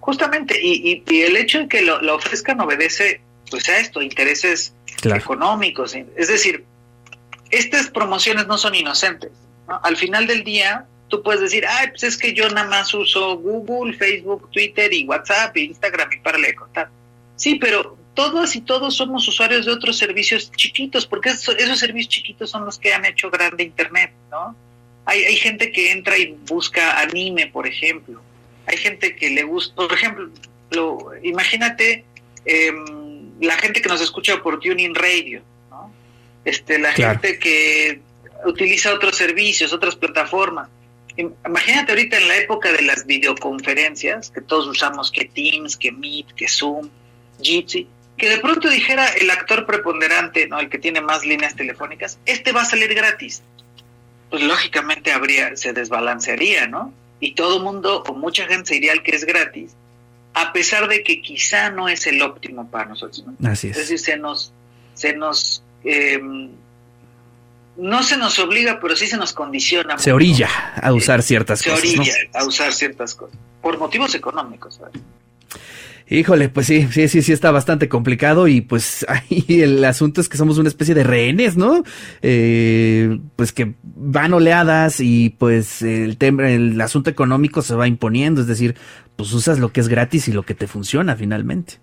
Justamente, 0.00 0.58
y, 0.60 1.02
el 1.06 1.36
hecho 1.36 1.60
de 1.60 1.68
que 1.68 1.82
lo, 1.82 2.14
ofrezcan 2.14 2.60
obedece 2.60 3.20
pues 3.50 3.68
a 3.68 3.78
esto, 3.78 4.02
intereses 4.02 4.74
económicos. 5.04 5.94
Es 6.16 6.28
decir, 6.28 6.64
estas 7.50 7.88
promociones 7.90 8.46
no 8.46 8.58
son 8.58 8.74
inocentes. 8.74 9.30
Al 9.66 9.96
final 9.96 10.26
del 10.26 10.44
día, 10.44 10.86
tú 11.08 11.22
puedes 11.22 11.40
decir, 11.40 11.64
ay, 11.66 11.88
pues 11.88 12.04
es 12.04 12.16
que 12.16 12.32
yo 12.32 12.48
nada 12.48 12.68
más 12.68 12.92
uso 12.94 13.36
Google, 13.36 13.96
Facebook, 13.96 14.50
Twitter 14.50 14.92
y 14.92 15.06
WhatsApp, 15.06 15.56
Instagram 15.56 16.12
y 16.12 16.18
para 16.18 16.38
de 16.38 16.54
contar. 16.54 16.90
Sí, 17.36 17.56
pero 17.56 17.96
todas 18.14 18.56
y 18.56 18.60
todos 18.62 18.96
somos 18.96 19.28
usuarios 19.28 19.66
de 19.66 19.72
otros 19.72 19.96
servicios 19.96 20.50
chiquitos, 20.52 21.06
porque 21.06 21.30
esos, 21.30 21.78
servicios 21.78 22.08
chiquitos 22.08 22.50
son 22.50 22.64
los 22.64 22.78
que 22.78 22.92
han 22.92 23.04
hecho 23.04 23.30
grande 23.30 23.64
Internet, 23.64 24.12
¿no? 24.30 24.56
Hay, 25.04 25.24
hay 25.24 25.36
gente 25.36 25.70
que 25.70 25.92
entra 25.92 26.18
y 26.18 26.36
busca 26.46 27.00
anime, 27.00 27.46
por 27.46 27.66
ejemplo. 27.66 28.20
Hay 28.66 28.76
gente 28.76 29.16
que 29.16 29.30
le 29.30 29.44
gusta, 29.44 29.74
por 29.74 29.92
ejemplo, 29.92 30.30
lo, 30.70 31.10
imagínate 31.22 32.04
em, 32.44 33.30
la 33.40 33.56
gente 33.56 33.80
que 33.80 33.88
nos 33.88 34.00
escucha 34.00 34.42
por 34.42 34.60
Tuning 34.60 34.94
Radio, 34.94 35.42
este, 36.48 36.78
la 36.78 36.92
gente 36.92 37.38
que 37.38 38.00
utiliza 38.46 38.94
otros 38.94 39.16
servicios, 39.16 39.72
otras 39.72 39.96
plataformas. 39.96 40.68
Imagínate 41.16 41.92
ahorita 41.92 42.16
en 42.16 42.28
la 42.28 42.36
época 42.36 42.72
de 42.72 42.82
las 42.82 43.04
videoconferencias, 43.04 44.30
que 44.30 44.40
todos 44.40 44.66
usamos 44.66 45.10
que 45.10 45.24
Teams, 45.24 45.76
que 45.76 45.92
Meet, 45.92 46.32
que 46.34 46.48
Zoom, 46.48 46.88
Jitsi, 47.42 47.86
que 48.16 48.30
de 48.30 48.38
pronto 48.38 48.70
dijera 48.70 49.08
el 49.08 49.30
actor 49.30 49.66
preponderante, 49.66 50.46
¿no? 50.48 50.58
el 50.58 50.70
que 50.70 50.78
tiene 50.78 51.00
más 51.00 51.26
líneas 51.26 51.54
telefónicas, 51.54 52.18
este 52.24 52.52
va 52.52 52.62
a 52.62 52.64
salir 52.64 52.94
gratis. 52.94 53.42
Pues 54.30 54.42
lógicamente 54.42 55.12
habría, 55.12 55.56
se 55.56 55.72
desbalancearía, 55.72 56.66
¿no? 56.66 56.92
Y 57.20 57.34
todo 57.34 57.60
mundo 57.60 58.04
o 58.06 58.14
mucha 58.14 58.46
gente 58.46 58.68
se 58.68 58.76
iría 58.76 58.92
al 58.92 59.02
que 59.02 59.16
es 59.16 59.24
gratis, 59.24 59.72
a 60.34 60.52
pesar 60.52 60.88
de 60.88 61.02
que 61.02 61.20
quizá 61.20 61.70
no 61.70 61.88
es 61.88 62.06
el 62.06 62.22
óptimo 62.22 62.70
para 62.70 62.86
nosotros. 62.86 63.24
Así 63.44 63.68
es. 63.68 63.76
Es 63.76 63.88
decir, 63.88 63.98
se 63.98 64.16
nos, 64.16 64.52
se 64.94 65.14
nos 65.14 65.62
eh, 65.84 66.20
no 67.78 68.02
se 68.02 68.16
nos 68.16 68.38
obliga, 68.38 68.78
pero 68.80 68.96
sí 68.96 69.06
se 69.06 69.16
nos 69.16 69.32
condiciona. 69.32 69.98
Se 69.98 70.12
orilla 70.12 70.48
a 70.80 70.92
usar 70.92 71.22
ciertas 71.22 71.62
cosas. 71.62 71.80
Se 71.80 71.98
orilla 71.98 72.12
a 72.34 72.44
usar 72.44 72.72
ciertas 72.72 73.14
cosas, 73.14 73.38
por 73.62 73.78
motivos 73.78 74.14
económicos. 74.14 74.80
Híjole, 76.10 76.48
pues 76.48 76.66
sí, 76.66 76.88
sí, 76.90 77.06
sí, 77.06 77.20
sí 77.20 77.32
está 77.32 77.50
bastante 77.50 77.88
complicado 77.88 78.48
y 78.48 78.62
pues 78.62 79.04
ahí 79.08 79.44
el 79.48 79.84
asunto 79.84 80.20
es 80.20 80.28
que 80.28 80.38
somos 80.38 80.58
una 80.58 80.68
especie 80.68 80.94
de 80.94 81.04
rehenes, 81.04 81.56
¿no? 81.56 81.84
Eh, 82.22 83.20
pues 83.36 83.52
que 83.52 83.74
van 83.82 84.32
oleadas 84.32 85.00
y 85.00 85.30
pues 85.30 85.82
el 85.82 86.16
tema, 86.16 86.50
el 86.50 86.80
asunto 86.80 87.10
económico 87.10 87.62
se 87.62 87.74
va 87.74 87.86
imponiendo, 87.86 88.40
es 88.40 88.46
decir, 88.46 88.74
pues 89.16 89.32
usas 89.32 89.58
lo 89.58 89.70
que 89.70 89.80
es 89.80 89.88
gratis 89.88 90.28
y 90.28 90.32
lo 90.32 90.44
que 90.44 90.54
te 90.54 90.66
funciona 90.66 91.14
finalmente. 91.14 91.78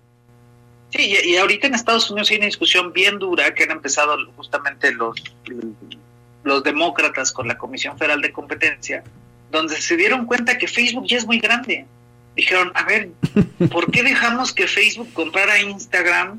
Sí, 0.90 1.16
y, 1.24 1.36
ahorita 1.36 1.66
en 1.66 1.74
Estados 1.74 2.10
Unidos 2.10 2.30
hay 2.30 2.36
una 2.36 2.46
discusión 2.46 2.92
bien 2.92 3.18
dura 3.18 3.52
que 3.54 3.64
han 3.64 3.72
empezado 3.72 4.16
justamente 4.36 4.92
los, 4.92 5.22
los 6.44 6.62
demócratas 6.62 7.32
con 7.32 7.48
la 7.48 7.58
Comisión 7.58 7.98
Federal 7.98 8.22
de 8.22 8.32
Competencia, 8.32 9.02
donde 9.50 9.80
se 9.80 9.96
dieron 9.96 10.26
cuenta 10.26 10.58
que 10.58 10.68
Facebook 10.68 11.06
ya 11.06 11.16
es 11.16 11.26
muy 11.26 11.38
grande. 11.38 11.86
Dijeron, 12.36 12.70
a 12.74 12.84
ver, 12.84 13.08
¿por 13.70 13.90
qué 13.90 14.02
dejamos 14.02 14.52
que 14.52 14.68
Facebook 14.68 15.12
comprara 15.12 15.60
Instagram? 15.60 16.38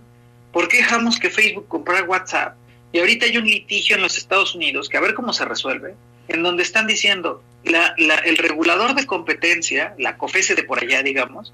¿Por 0.53 0.67
qué 0.67 0.77
dejamos 0.77 1.19
que 1.19 1.29
Facebook 1.29 1.67
comprara 1.67 2.03
WhatsApp? 2.05 2.55
Y 2.91 2.99
ahorita 2.99 3.25
hay 3.25 3.37
un 3.37 3.45
litigio 3.45 3.95
en 3.95 4.01
los 4.01 4.17
Estados 4.17 4.55
Unidos, 4.55 4.89
que 4.89 4.97
a 4.97 5.01
ver 5.01 5.13
cómo 5.13 5.33
se 5.33 5.43
resuelve, 5.43 5.95
en 6.27 6.43
donde 6.43 6.63
están 6.63 6.87
diciendo, 6.87 7.43
la, 7.63 7.87
el 7.97 8.37
regulador 8.37 8.95
de 8.95 9.05
competencia, 9.05 9.93
la 9.97 10.17
COFESE 10.17 10.55
de 10.55 10.63
por 10.63 10.79
allá, 10.79 11.03
digamos, 11.03 11.53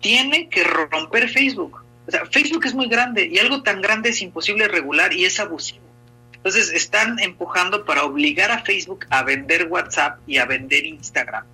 tiene 0.00 0.48
que 0.48 0.64
romper 0.64 1.28
Facebook. 1.28 1.81
O 2.06 2.10
sea, 2.10 2.26
Facebook 2.26 2.66
es 2.66 2.74
muy 2.74 2.88
grande 2.88 3.26
y 3.26 3.38
algo 3.38 3.62
tan 3.62 3.80
grande 3.80 4.10
es 4.10 4.22
imposible 4.22 4.68
regular 4.68 5.12
y 5.12 5.24
es 5.24 5.38
abusivo. 5.38 5.84
Entonces 6.32 6.72
están 6.72 7.20
empujando 7.20 7.84
para 7.84 8.02
obligar 8.04 8.50
a 8.50 8.62
Facebook 8.62 9.06
a 9.10 9.22
vender 9.22 9.68
WhatsApp 9.68 10.18
y 10.26 10.38
a 10.38 10.44
vender 10.44 10.84
Instagram 10.84 11.44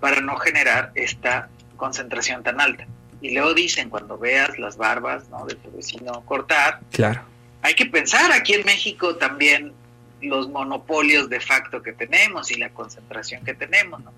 para 0.00 0.20
no 0.20 0.36
generar 0.36 0.92
esta 0.94 1.48
concentración 1.76 2.42
tan 2.42 2.60
alta. 2.60 2.86
Y 3.22 3.32
luego 3.32 3.54
dicen, 3.54 3.88
cuando 3.88 4.18
veas 4.18 4.58
las 4.58 4.76
barbas 4.76 5.30
¿no? 5.30 5.46
de 5.46 5.54
tu 5.54 5.70
vecino 5.72 6.22
cortar, 6.26 6.80
claro. 6.92 7.22
hay 7.62 7.72
que 7.72 7.86
pensar 7.86 8.30
aquí 8.32 8.52
en 8.52 8.66
México 8.66 9.16
también 9.16 9.72
los 10.20 10.50
monopolios 10.50 11.30
de 11.30 11.40
facto 11.40 11.82
que 11.82 11.94
tenemos 11.94 12.50
y 12.50 12.56
la 12.56 12.68
concentración 12.68 13.42
que 13.44 13.54
tenemos. 13.54 14.04
¿no? 14.04 14.12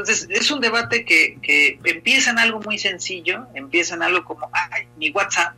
Entonces, 0.00 0.26
es 0.30 0.50
un 0.50 0.60
debate 0.60 1.04
que, 1.04 1.78
empieza 1.84 2.30
en 2.30 2.38
algo 2.38 2.60
muy 2.60 2.78
sencillo, 2.78 3.46
empieza 3.54 3.94
en 3.94 4.02
algo 4.02 4.24
como, 4.24 4.50
ay, 4.52 4.84
mi 4.96 5.10
WhatsApp, 5.10 5.54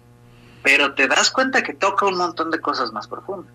pero 0.62 0.94
te 0.94 1.06
das 1.06 1.30
cuenta 1.30 1.62
que 1.62 1.74
toca 1.74 2.06
un 2.06 2.16
montón 2.16 2.50
de 2.50 2.60
cosas 2.60 2.92
más 2.92 3.06
profundas. 3.06 3.52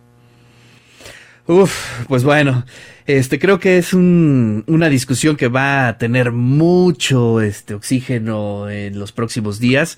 Uf, 1.46 2.06
pues 2.08 2.24
bueno, 2.24 2.66
este 3.06 3.40
creo 3.40 3.60
que 3.60 3.78
es 3.78 3.94
un, 3.94 4.64
una 4.68 4.88
discusión 4.90 5.36
que 5.36 5.48
va 5.48 5.88
a 5.88 5.98
tener 5.98 6.32
mucho 6.32 7.42
este 7.42 7.74
oxígeno 7.74 8.70
en 8.70 8.98
los 8.98 9.12
próximos 9.12 9.60
días. 9.60 9.98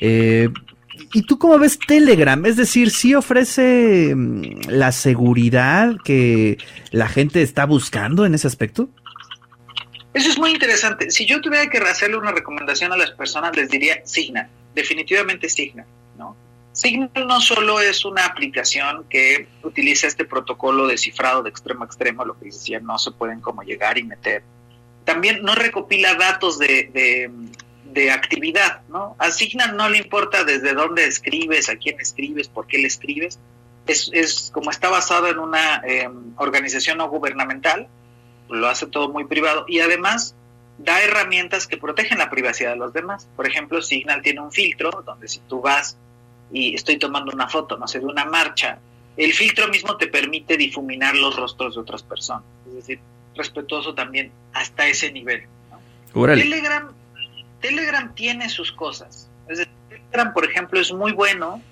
Eh, 0.00 0.50
¿Y 1.12 1.22
tú 1.22 1.38
cómo 1.38 1.58
ves 1.58 1.78
Telegram? 1.78 2.44
Es 2.44 2.56
decir, 2.56 2.90
¿sí 2.90 3.14
ofrece 3.14 4.14
mm, 4.14 4.68
la 4.68 4.92
seguridad 4.92 5.96
que 6.04 6.58
la 6.90 7.08
gente 7.08 7.40
está 7.42 7.64
buscando 7.64 8.26
en 8.26 8.34
ese 8.34 8.46
aspecto? 8.46 8.90
Eso 10.16 10.30
es 10.30 10.38
muy 10.38 10.50
interesante. 10.52 11.10
Si 11.10 11.26
yo 11.26 11.42
tuviera 11.42 11.68
que 11.68 11.76
hacerle 11.76 12.16
una 12.16 12.32
recomendación 12.32 12.90
a 12.90 12.96
las 12.96 13.10
personas, 13.10 13.54
les 13.54 13.68
diría 13.68 14.00
Signal, 14.06 14.48
definitivamente 14.74 15.46
Signal, 15.50 15.84
¿no? 16.16 16.34
Signal 16.72 17.10
no 17.26 17.38
solo 17.42 17.82
es 17.82 18.02
una 18.06 18.24
aplicación 18.24 19.04
que 19.10 19.46
utiliza 19.62 20.06
este 20.06 20.24
protocolo 20.24 20.86
de 20.86 20.96
cifrado 20.96 21.42
de 21.42 21.50
extremo 21.50 21.82
a 21.82 21.86
extremo, 21.86 22.24
lo 22.24 22.38
que 22.38 22.46
decía, 22.46 22.80
no 22.80 22.98
se 22.98 23.10
pueden 23.10 23.42
como 23.42 23.62
llegar 23.62 23.98
y 23.98 24.04
meter. 24.04 24.42
También 25.04 25.42
no 25.42 25.54
recopila 25.54 26.14
datos 26.14 26.58
de, 26.58 27.28
de, 27.84 28.10
actividad, 28.10 28.80
¿no? 28.88 29.16
A 29.18 29.30
Signal 29.30 29.76
no 29.76 29.90
le 29.90 29.98
importa 29.98 30.44
desde 30.44 30.72
dónde 30.72 31.04
escribes, 31.04 31.68
a 31.68 31.76
quién 31.76 32.00
escribes, 32.00 32.48
por 32.48 32.66
qué 32.66 32.78
le 32.78 32.86
escribes. 32.86 33.38
Es, 33.86 34.08
es 34.14 34.50
como 34.50 34.70
está 34.70 34.88
basado 34.88 35.28
en 35.28 35.38
una 35.38 35.82
em, 35.84 36.32
organización 36.38 36.96
no 36.96 37.08
gubernamental, 37.10 37.88
lo 38.48 38.68
hace 38.68 38.86
todo 38.86 39.08
muy 39.08 39.24
privado 39.24 39.64
y 39.68 39.80
además 39.80 40.34
da 40.78 41.02
herramientas 41.02 41.66
que 41.66 41.76
protegen 41.76 42.18
la 42.18 42.30
privacidad 42.30 42.70
de 42.70 42.76
los 42.76 42.92
demás. 42.92 43.28
Por 43.36 43.46
ejemplo, 43.46 43.80
Signal 43.82 44.22
tiene 44.22 44.40
un 44.40 44.52
filtro 44.52 45.02
donde 45.04 45.28
si 45.28 45.40
tú 45.40 45.60
vas 45.60 45.96
y 46.52 46.74
estoy 46.74 46.98
tomando 46.98 47.32
una 47.32 47.48
foto, 47.48 47.76
no 47.76 47.88
sé, 47.88 47.98
de 47.98 48.06
una 48.06 48.24
marcha, 48.24 48.78
el 49.16 49.32
filtro 49.32 49.68
mismo 49.68 49.96
te 49.96 50.06
permite 50.06 50.56
difuminar 50.56 51.14
los 51.14 51.34
rostros 51.36 51.74
de 51.74 51.80
otras 51.80 52.02
personas. 52.02 52.44
Es 52.68 52.74
decir, 52.74 53.00
respetuoso 53.34 53.94
también 53.94 54.30
hasta 54.52 54.86
ese 54.86 55.10
nivel. 55.10 55.44
Telegram, 56.12 56.92
Telegram 57.60 58.14
tiene 58.14 58.48
sus 58.48 58.72
cosas. 58.72 59.28
Telegram, 59.46 60.32
por 60.32 60.44
ejemplo, 60.44 60.80
es 60.80 60.92
muy 60.92 61.12
bueno 61.12 61.62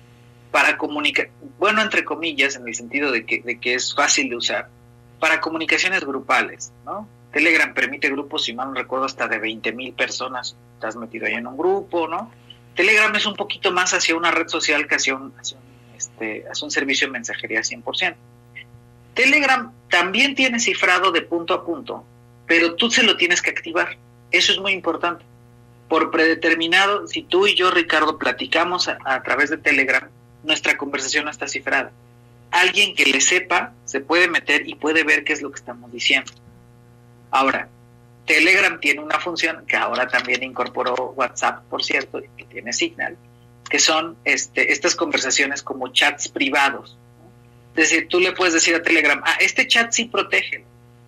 para 0.51 0.77
comunicar, 0.77 1.29
bueno 1.59 1.81
entre 1.81 2.03
comillas, 2.03 2.55
en 2.55 2.67
el 2.67 2.75
sentido 2.75 3.11
de 3.11 3.25
que, 3.25 3.41
de 3.41 3.59
que 3.59 3.73
es 3.73 3.93
fácil 3.93 4.29
de 4.29 4.37
usar, 4.37 4.69
para 5.19 5.41
comunicaciones 5.41 6.03
grupales, 6.03 6.71
¿no? 6.85 7.07
Telegram 7.31 7.73
permite 7.73 8.09
grupos, 8.09 8.45
si 8.45 8.53
mal 8.53 8.69
no 8.69 8.75
recuerdo, 8.75 9.05
hasta 9.05 9.27
de 9.27 9.39
20 9.39 9.73
mil 9.73 9.93
personas. 9.93 10.55
Estás 10.75 10.95
metido 10.95 11.25
ahí 11.25 11.33
en 11.33 11.47
un 11.47 11.57
grupo, 11.57 12.07
¿no? 12.07 12.31
Telegram 12.75 13.13
es 13.15 13.25
un 13.25 13.35
poquito 13.35 13.71
más 13.71 13.93
hacia 13.93 14.15
una 14.15 14.31
red 14.31 14.47
social 14.47 14.87
que 14.87 14.95
hacia 14.95 15.15
un, 15.15 15.33
este, 15.97 16.45
un 16.61 16.71
servicio 16.71 17.07
de 17.07 17.11
mensajería 17.11 17.61
100%. 17.61 18.15
Telegram 19.13 19.71
también 19.89 20.35
tiene 20.35 20.59
cifrado 20.59 21.11
de 21.11 21.21
punto 21.21 21.53
a 21.53 21.65
punto, 21.65 22.05
pero 22.47 22.75
tú 22.75 22.89
se 22.89 23.03
lo 23.03 23.17
tienes 23.17 23.41
que 23.41 23.49
activar. 23.49 23.97
Eso 24.31 24.51
es 24.51 24.59
muy 24.59 24.71
importante. 24.71 25.23
Por 25.89 26.11
predeterminado, 26.11 27.07
si 27.07 27.21
tú 27.21 27.47
y 27.47 27.55
yo, 27.55 27.69
Ricardo, 27.69 28.17
platicamos 28.17 28.87
a 28.87 29.23
través 29.23 29.49
de 29.49 29.57
Telegram, 29.57 30.09
nuestra 30.43 30.77
conversación 30.77 31.25
no 31.25 31.31
está 31.31 31.47
cifrada 31.47 31.91
alguien 32.59 32.95
que 32.95 33.05
le 33.05 33.21
sepa 33.21 33.73
se 33.85 33.99
puede 34.01 34.27
meter 34.27 34.67
y 34.67 34.75
puede 34.75 35.03
ver 35.03 35.23
qué 35.23 35.33
es 35.33 35.41
lo 35.41 35.51
que 35.51 35.59
estamos 35.59 35.91
diciendo. 35.91 36.31
Ahora, 37.31 37.69
Telegram 38.25 38.79
tiene 38.79 39.01
una 39.01 39.19
función 39.19 39.65
que 39.67 39.75
ahora 39.75 40.07
también 40.07 40.43
incorporó 40.43 41.13
WhatsApp, 41.15 41.63
por 41.69 41.83
cierto, 41.83 42.21
que 42.37 42.45
tiene 42.45 42.73
Signal, 42.73 43.17
que 43.69 43.79
son 43.79 44.17
este, 44.25 44.71
estas 44.71 44.95
conversaciones 44.95 45.61
como 45.61 45.89
chats 45.89 46.27
privados. 46.27 46.97
Es 47.75 47.89
decir, 47.89 48.07
tú 48.07 48.19
le 48.19 48.31
puedes 48.31 48.53
decir 48.53 48.73
a 48.73 48.81
Telegram, 48.81 49.21
ah, 49.25 49.37
este 49.39 49.67
chat 49.67 49.91
sí 49.91 50.05
protege. 50.05 50.63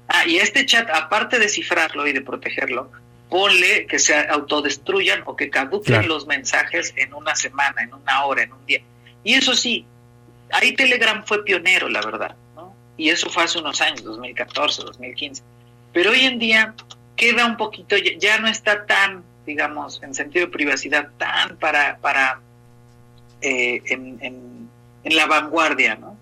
Ah, 0.08 0.26
y 0.28 0.38
este 0.38 0.66
chat, 0.66 0.90
aparte 0.90 1.40
de 1.40 1.50
cifrarlo 1.50 2.08
y 2.08 2.14
de 2.14 2.22
protegerlo, 2.22 2.92
ponle 3.30 3.88
que 3.88 4.00
se 4.00 4.16
autodestruyan 4.16 5.24
o 5.26 5.36
que 5.36 5.50
caduquen 5.50 6.08
los 6.08 6.28
mensajes 6.28 6.94
en 6.96 7.14
una 7.14 7.36
semana, 7.36 7.84
en 7.84 7.94
una 7.94 8.26
hora, 8.26 8.44
en 8.44 8.54
un 8.54 8.66
día. 8.66 8.82
Y 9.24 9.34
eso 9.34 9.54
sí, 9.54 9.86
ahí 10.52 10.74
Telegram 10.74 11.24
fue 11.26 11.44
pionero, 11.44 11.90
la 11.90 12.02
verdad, 12.02 12.36
¿no? 12.56 12.76
Y 12.98 13.10
eso 13.10 13.30
fue 13.30 13.44
hace 13.44 13.60
unos 13.60 13.82
años, 13.82 14.04
2014, 14.04 14.84
2015. 14.84 15.44
Pero 15.94 16.12
hoy 16.12 16.22
en 16.22 16.40
día 16.40 16.74
queda 17.16 17.46
un 17.46 17.58
poquito, 17.58 17.98
ya 17.98 18.40
no 18.40 18.48
está 18.48 18.86
tan, 18.86 19.24
digamos, 19.46 20.02
en 20.04 20.14
sentido 20.14 20.46
de 20.46 20.52
privacidad, 20.52 21.10
tan 21.18 21.58
para, 21.58 21.98
para 21.98 22.40
eh, 23.42 23.82
en, 23.86 24.20
en, 24.22 25.16
la 25.16 25.26
vanguardia, 25.26 25.96
¿no? 25.96 26.18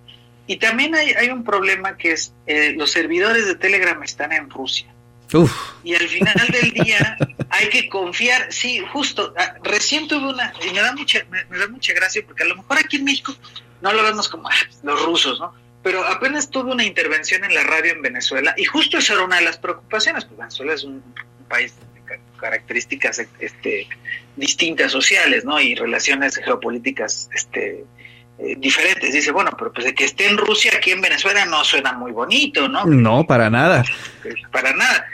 Y 0.46 0.58
también 0.58 0.94
hay, 0.94 1.10
hay 1.14 1.30
un 1.30 1.44
problema 1.44 1.98
que 1.98 2.12
es, 2.12 2.34
eh, 2.46 2.74
los 2.78 2.92
servidores 2.92 3.48
de 3.48 3.56
Telegram 3.56 4.02
están 4.04 4.32
en 4.32 4.48
Rusia. 4.48 4.94
Uf. 5.34 5.52
Y 5.84 5.96
al 5.96 6.08
final 6.08 6.48
del 6.52 6.72
día 6.72 7.18
hay 7.50 7.70
que 7.70 7.90
confiar, 7.90 8.54
sí, 8.54 8.80
justo, 8.94 9.34
ah, 9.38 9.56
recién 9.64 10.08
tuve 10.08 10.28
una, 10.28 10.54
y 10.66 10.72
me 10.72 10.82
da 10.82 10.94
mucha, 10.94 11.26
me 11.30 11.58
da 11.58 11.68
mucha 11.68 11.94
gracia 11.94 12.22
porque 12.26 12.44
a 12.44 12.46
lo 12.46 12.58
mejor 12.58 12.78
aquí 12.78 12.98
en 12.98 13.06
México 13.06 13.36
no 13.86 13.94
lo 13.94 14.04
vemos 14.04 14.28
como 14.28 14.50
ah, 14.50 14.54
los 14.84 15.06
rusos, 15.06 15.40
¿no? 15.40 15.54
Pero 15.84 16.04
apenas 16.04 16.50
tuve 16.50 16.72
una 16.72 16.84
intervención 16.84 17.44
en 17.44 17.54
la 17.54 17.64
radio 17.64 17.94
en 17.94 18.02
Venezuela 18.02 18.56
y 18.58 18.66
justo 18.66 18.98
esa 18.98 19.14
era 19.14 19.24
una 19.24 19.36
de 19.36 19.44
las 19.44 19.58
preocupaciones, 19.60 20.26
pues 20.26 20.38
Venezuela 20.40 20.74
es 20.74 20.84
un, 20.84 21.04
país 21.48 21.76
de 21.94 22.20
características 22.40 23.22
este, 23.40 23.88
distintas 24.36 24.92
sociales, 24.92 25.46
¿no? 25.46 25.62
Y 25.62 25.76
relaciones 25.76 26.38
geopolíticas 26.38 27.30
este, 27.36 27.86
eh, 28.40 28.56
diferentes. 28.58 29.14
Dice, 29.14 29.32
bueno, 29.32 29.52
pero 29.56 29.72
pues 29.72 29.86
de 29.86 29.94
que 29.94 30.06
esté 30.06 30.28
en 30.28 30.38
Rusia 30.38 30.72
aquí 30.76 30.90
en 30.90 31.02
Venezuela 31.02 31.46
no 31.46 31.64
suena 31.64 31.94
muy 31.94 32.12
bonito, 32.12 32.68
¿no? 32.68 32.84
No, 32.86 33.28
para 33.28 33.52
nada. 33.52 33.86
Para 34.52 34.74
nada. 34.74 35.06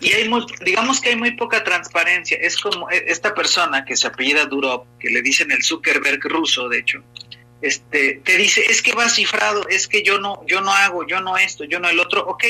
y 0.00 0.12
hay 0.12 0.28
muy, 0.28 0.46
digamos 0.64 1.00
que 1.00 1.08
hay 1.08 1.16
muy 1.16 1.32
poca 1.32 1.64
transparencia. 1.64 2.38
Es 2.40 2.60
como 2.60 2.88
e, 2.90 3.06
esta 3.08 3.34
persona 3.34 3.84
que 3.84 3.96
se 3.96 4.06
apellida 4.06 4.46
Durov, 4.46 4.84
que 5.00 5.10
le 5.10 5.20
dicen 5.20 5.50
el 5.50 5.64
Zuckerberg 5.64 6.22
ruso, 6.28 6.68
de 6.68 6.78
hecho, 6.78 7.02
este, 7.62 8.20
te 8.24 8.36
dice, 8.36 8.62
es 8.68 8.82
que 8.82 8.94
va 8.94 9.08
cifrado, 9.08 9.68
es 9.68 9.86
que 9.86 10.02
yo 10.02 10.18
no, 10.18 10.44
yo 10.46 10.60
no 10.60 10.72
hago, 10.72 11.06
yo 11.06 11.20
no 11.20 11.36
esto, 11.36 11.64
yo 11.64 11.78
no 11.78 11.88
el 11.88 12.00
otro, 12.00 12.26
ok, 12.26 12.44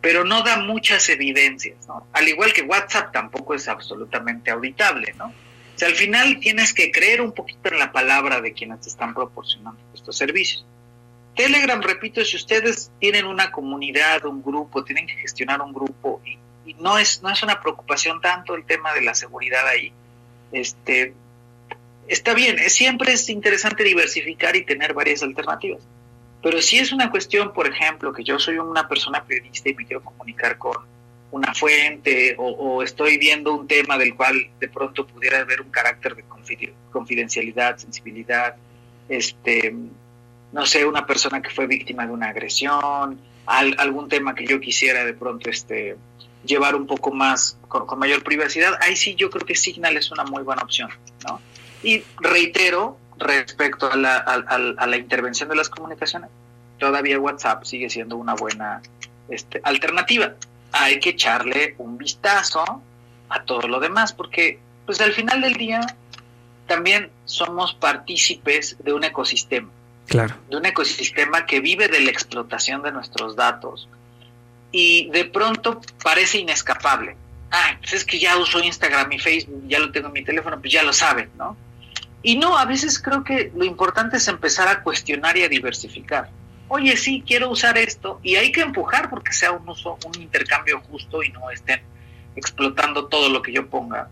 pero 0.00 0.24
no 0.24 0.42
da 0.42 0.58
muchas 0.58 1.08
evidencias, 1.08 1.86
¿no? 1.88 2.06
Al 2.12 2.28
igual 2.28 2.52
que 2.52 2.62
WhatsApp 2.62 3.12
tampoco 3.12 3.54
es 3.54 3.66
absolutamente 3.68 4.50
auditable, 4.50 5.12
¿no? 5.18 5.26
O 5.26 5.78
sea, 5.78 5.88
al 5.88 5.94
final 5.94 6.38
tienes 6.40 6.72
que 6.72 6.90
creer 6.90 7.20
un 7.20 7.32
poquito 7.32 7.68
en 7.70 7.78
la 7.78 7.92
palabra 7.92 8.40
de 8.40 8.52
quienes 8.52 8.80
te 8.80 8.88
están 8.88 9.14
proporcionando 9.14 9.80
estos 9.94 10.16
servicios. 10.16 10.64
Telegram, 11.34 11.80
repito, 11.80 12.24
si 12.24 12.36
ustedes 12.36 12.90
tienen 12.98 13.26
una 13.26 13.50
comunidad, 13.52 14.24
un 14.24 14.42
grupo, 14.42 14.82
tienen 14.82 15.06
que 15.06 15.14
gestionar 15.14 15.60
un 15.60 15.72
grupo 15.72 16.20
y, 16.24 16.36
y 16.68 16.74
no 16.74 16.98
es 16.98 17.22
no 17.22 17.30
es 17.30 17.42
una 17.44 17.60
preocupación 17.60 18.20
tanto 18.20 18.56
el 18.56 18.64
tema 18.64 18.92
de 18.92 19.02
la 19.02 19.14
seguridad 19.14 19.66
ahí. 19.68 19.92
Este, 20.50 21.14
está 22.08 22.34
bien, 22.34 22.58
siempre 22.68 23.12
es 23.12 23.28
interesante 23.28 23.84
diversificar 23.84 24.56
y 24.56 24.64
tener 24.64 24.94
varias 24.94 25.22
alternativas. 25.22 25.82
Pero 26.42 26.62
si 26.62 26.78
es 26.78 26.92
una 26.92 27.10
cuestión, 27.10 27.52
por 27.52 27.66
ejemplo, 27.66 28.12
que 28.12 28.22
yo 28.22 28.38
soy 28.38 28.58
una 28.58 28.88
persona 28.88 29.24
periodista 29.24 29.68
y 29.68 29.74
me 29.74 29.86
quiero 29.86 30.02
comunicar 30.02 30.56
con 30.56 30.76
una 31.30 31.52
fuente 31.52 32.36
o, 32.38 32.82
estoy 32.82 33.18
viendo 33.18 33.54
un 33.54 33.66
tema 33.66 33.98
del 33.98 34.14
cual 34.14 34.34
de 34.58 34.68
pronto 34.68 35.06
pudiera 35.06 35.40
haber 35.40 35.60
un 35.60 35.70
carácter 35.70 36.16
de 36.16 36.24
confidencialidad, 36.90 37.76
sensibilidad, 37.76 38.56
este, 39.08 39.74
no 40.52 40.64
sé, 40.64 40.86
una 40.86 41.06
persona 41.06 41.42
que 41.42 41.50
fue 41.50 41.66
víctima 41.66 42.06
de 42.06 42.12
una 42.12 42.28
agresión, 42.28 43.20
algún 43.46 44.08
tema 44.08 44.34
que 44.34 44.46
yo 44.46 44.60
quisiera 44.60 45.04
de 45.04 45.14
pronto 45.14 45.50
este, 45.50 45.96
llevar 46.44 46.74
un 46.74 46.86
poco 46.86 47.12
más, 47.12 47.58
con, 47.68 47.98
mayor 47.98 48.22
privacidad, 48.22 48.78
ahí 48.80 48.96
sí 48.96 49.14
yo 49.14 49.30
creo 49.30 49.46
que 49.46 49.54
Signal 49.54 49.96
es 49.96 50.10
una 50.10 50.24
muy 50.24 50.42
buena 50.42 50.62
opción, 50.62 50.90
¿no? 51.26 51.40
Y 51.82 52.02
reitero, 52.20 52.98
respecto 53.18 53.90
a 53.90 53.96
la, 53.96 54.16
a, 54.16 54.86
la 54.86 54.96
intervención 54.96 55.48
de 55.48 55.56
las 55.56 55.68
comunicaciones, 55.68 56.30
todavía 56.78 57.18
WhatsApp 57.18 57.64
sigue 57.64 57.90
siendo 57.90 58.16
una 58.16 58.34
buena 58.34 58.82
este, 59.28 59.60
alternativa. 59.64 60.34
Hay 60.72 61.00
que 61.00 61.10
echarle 61.10 61.74
un 61.78 61.98
vistazo 61.98 62.64
a 63.28 63.42
todo 63.42 63.68
lo 63.68 63.80
demás, 63.80 64.12
porque 64.12 64.58
pues 64.86 65.00
al 65.00 65.12
final 65.12 65.40
del 65.40 65.54
día 65.54 65.80
también 66.66 67.10
somos 67.24 67.74
partícipes 67.74 68.76
de 68.82 68.92
un 68.92 69.04
ecosistema. 69.04 69.70
Claro. 70.06 70.34
De 70.48 70.56
un 70.56 70.64
ecosistema 70.64 71.44
que 71.44 71.60
vive 71.60 71.88
de 71.88 72.00
la 72.00 72.10
explotación 72.10 72.82
de 72.82 72.92
nuestros 72.92 73.36
datos 73.36 73.88
y 74.72 75.10
de 75.10 75.24
pronto 75.24 75.80
parece 76.02 76.38
inescapable. 76.38 77.16
Ah, 77.50 77.76
pues 77.78 77.94
es 77.94 78.04
que 78.04 78.18
ya 78.18 78.36
uso 78.36 78.60
Instagram 78.60 79.10
y 79.12 79.18
Facebook, 79.18 79.62
ya 79.66 79.78
lo 79.78 79.90
tengo 79.90 80.08
en 80.08 80.12
mi 80.12 80.24
teléfono, 80.24 80.60
pues 80.60 80.72
ya 80.72 80.82
lo 80.82 80.92
saben, 80.92 81.30
¿no? 81.36 81.56
Y 82.22 82.36
no, 82.36 82.58
a 82.58 82.64
veces 82.64 83.00
creo 83.00 83.22
que 83.22 83.52
lo 83.54 83.64
importante 83.64 84.16
es 84.16 84.28
empezar 84.28 84.68
a 84.68 84.82
cuestionar 84.82 85.36
y 85.36 85.44
a 85.44 85.48
diversificar. 85.48 86.30
Oye, 86.68 86.96
sí, 86.96 87.22
quiero 87.26 87.48
usar 87.48 87.78
esto 87.78 88.20
y 88.22 88.36
hay 88.36 88.52
que 88.52 88.60
empujar 88.60 89.08
porque 89.08 89.32
sea 89.32 89.52
un 89.52 89.66
uso, 89.68 89.98
un 90.04 90.20
intercambio 90.20 90.80
justo 90.80 91.22
y 91.22 91.30
no 91.30 91.50
estén 91.50 91.80
explotando 92.36 93.06
todo 93.06 93.28
lo 93.28 93.40
que 93.40 93.52
yo 93.52 93.68
ponga. 93.68 94.08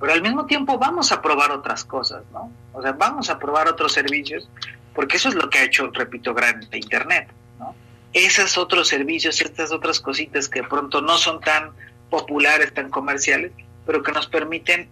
Pero 0.00 0.12
al 0.12 0.22
mismo 0.22 0.46
tiempo 0.46 0.78
vamos 0.78 1.12
a 1.12 1.20
probar 1.20 1.50
otras 1.50 1.84
cosas, 1.84 2.22
¿no? 2.32 2.50
O 2.72 2.80
sea, 2.80 2.92
vamos 2.92 3.28
a 3.28 3.38
probar 3.38 3.68
otros 3.68 3.92
servicios 3.92 4.48
porque 4.94 5.18
eso 5.18 5.28
es 5.28 5.34
lo 5.34 5.50
que 5.50 5.58
ha 5.58 5.64
hecho, 5.64 5.90
repito, 5.92 6.32
grande 6.32 6.66
Internet, 6.72 7.28
¿no? 7.58 7.74
Esos 8.12 8.56
otros 8.56 8.88
servicios, 8.88 9.40
estas 9.42 9.72
otras 9.72 10.00
cositas 10.00 10.48
que 10.48 10.62
de 10.62 10.68
pronto 10.68 11.02
no 11.02 11.18
son 11.18 11.40
tan 11.40 11.72
populares, 12.08 12.72
tan 12.72 12.88
comerciales, 12.88 13.52
pero 13.84 14.02
que 14.02 14.12
nos 14.12 14.26
permiten 14.26 14.88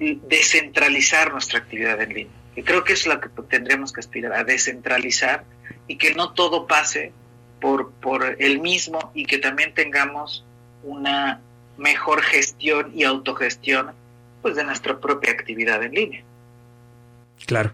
descentralizar 0.00 1.32
nuestra 1.32 1.58
actividad 1.58 2.00
en 2.00 2.08
línea. 2.08 2.32
Y 2.56 2.62
creo 2.62 2.82
que 2.84 2.94
es 2.94 3.06
lo 3.06 3.20
que 3.20 3.28
tendríamos 3.48 3.92
que 3.92 4.00
aspirar, 4.00 4.32
a 4.32 4.44
descentralizar 4.44 5.44
y 5.86 5.96
que 5.96 6.14
no 6.14 6.32
todo 6.32 6.66
pase 6.66 7.12
por, 7.60 7.92
por 7.92 8.36
el 8.38 8.60
mismo 8.60 9.12
y 9.14 9.26
que 9.26 9.38
también 9.38 9.74
tengamos 9.74 10.44
una 10.82 11.40
mejor 11.76 12.22
gestión 12.22 12.92
y 12.94 13.04
autogestión 13.04 13.92
pues 14.42 14.56
de 14.56 14.64
nuestra 14.64 14.98
propia 14.98 15.32
actividad 15.32 15.82
en 15.82 15.92
línea. 15.92 16.24
Claro. 17.46 17.72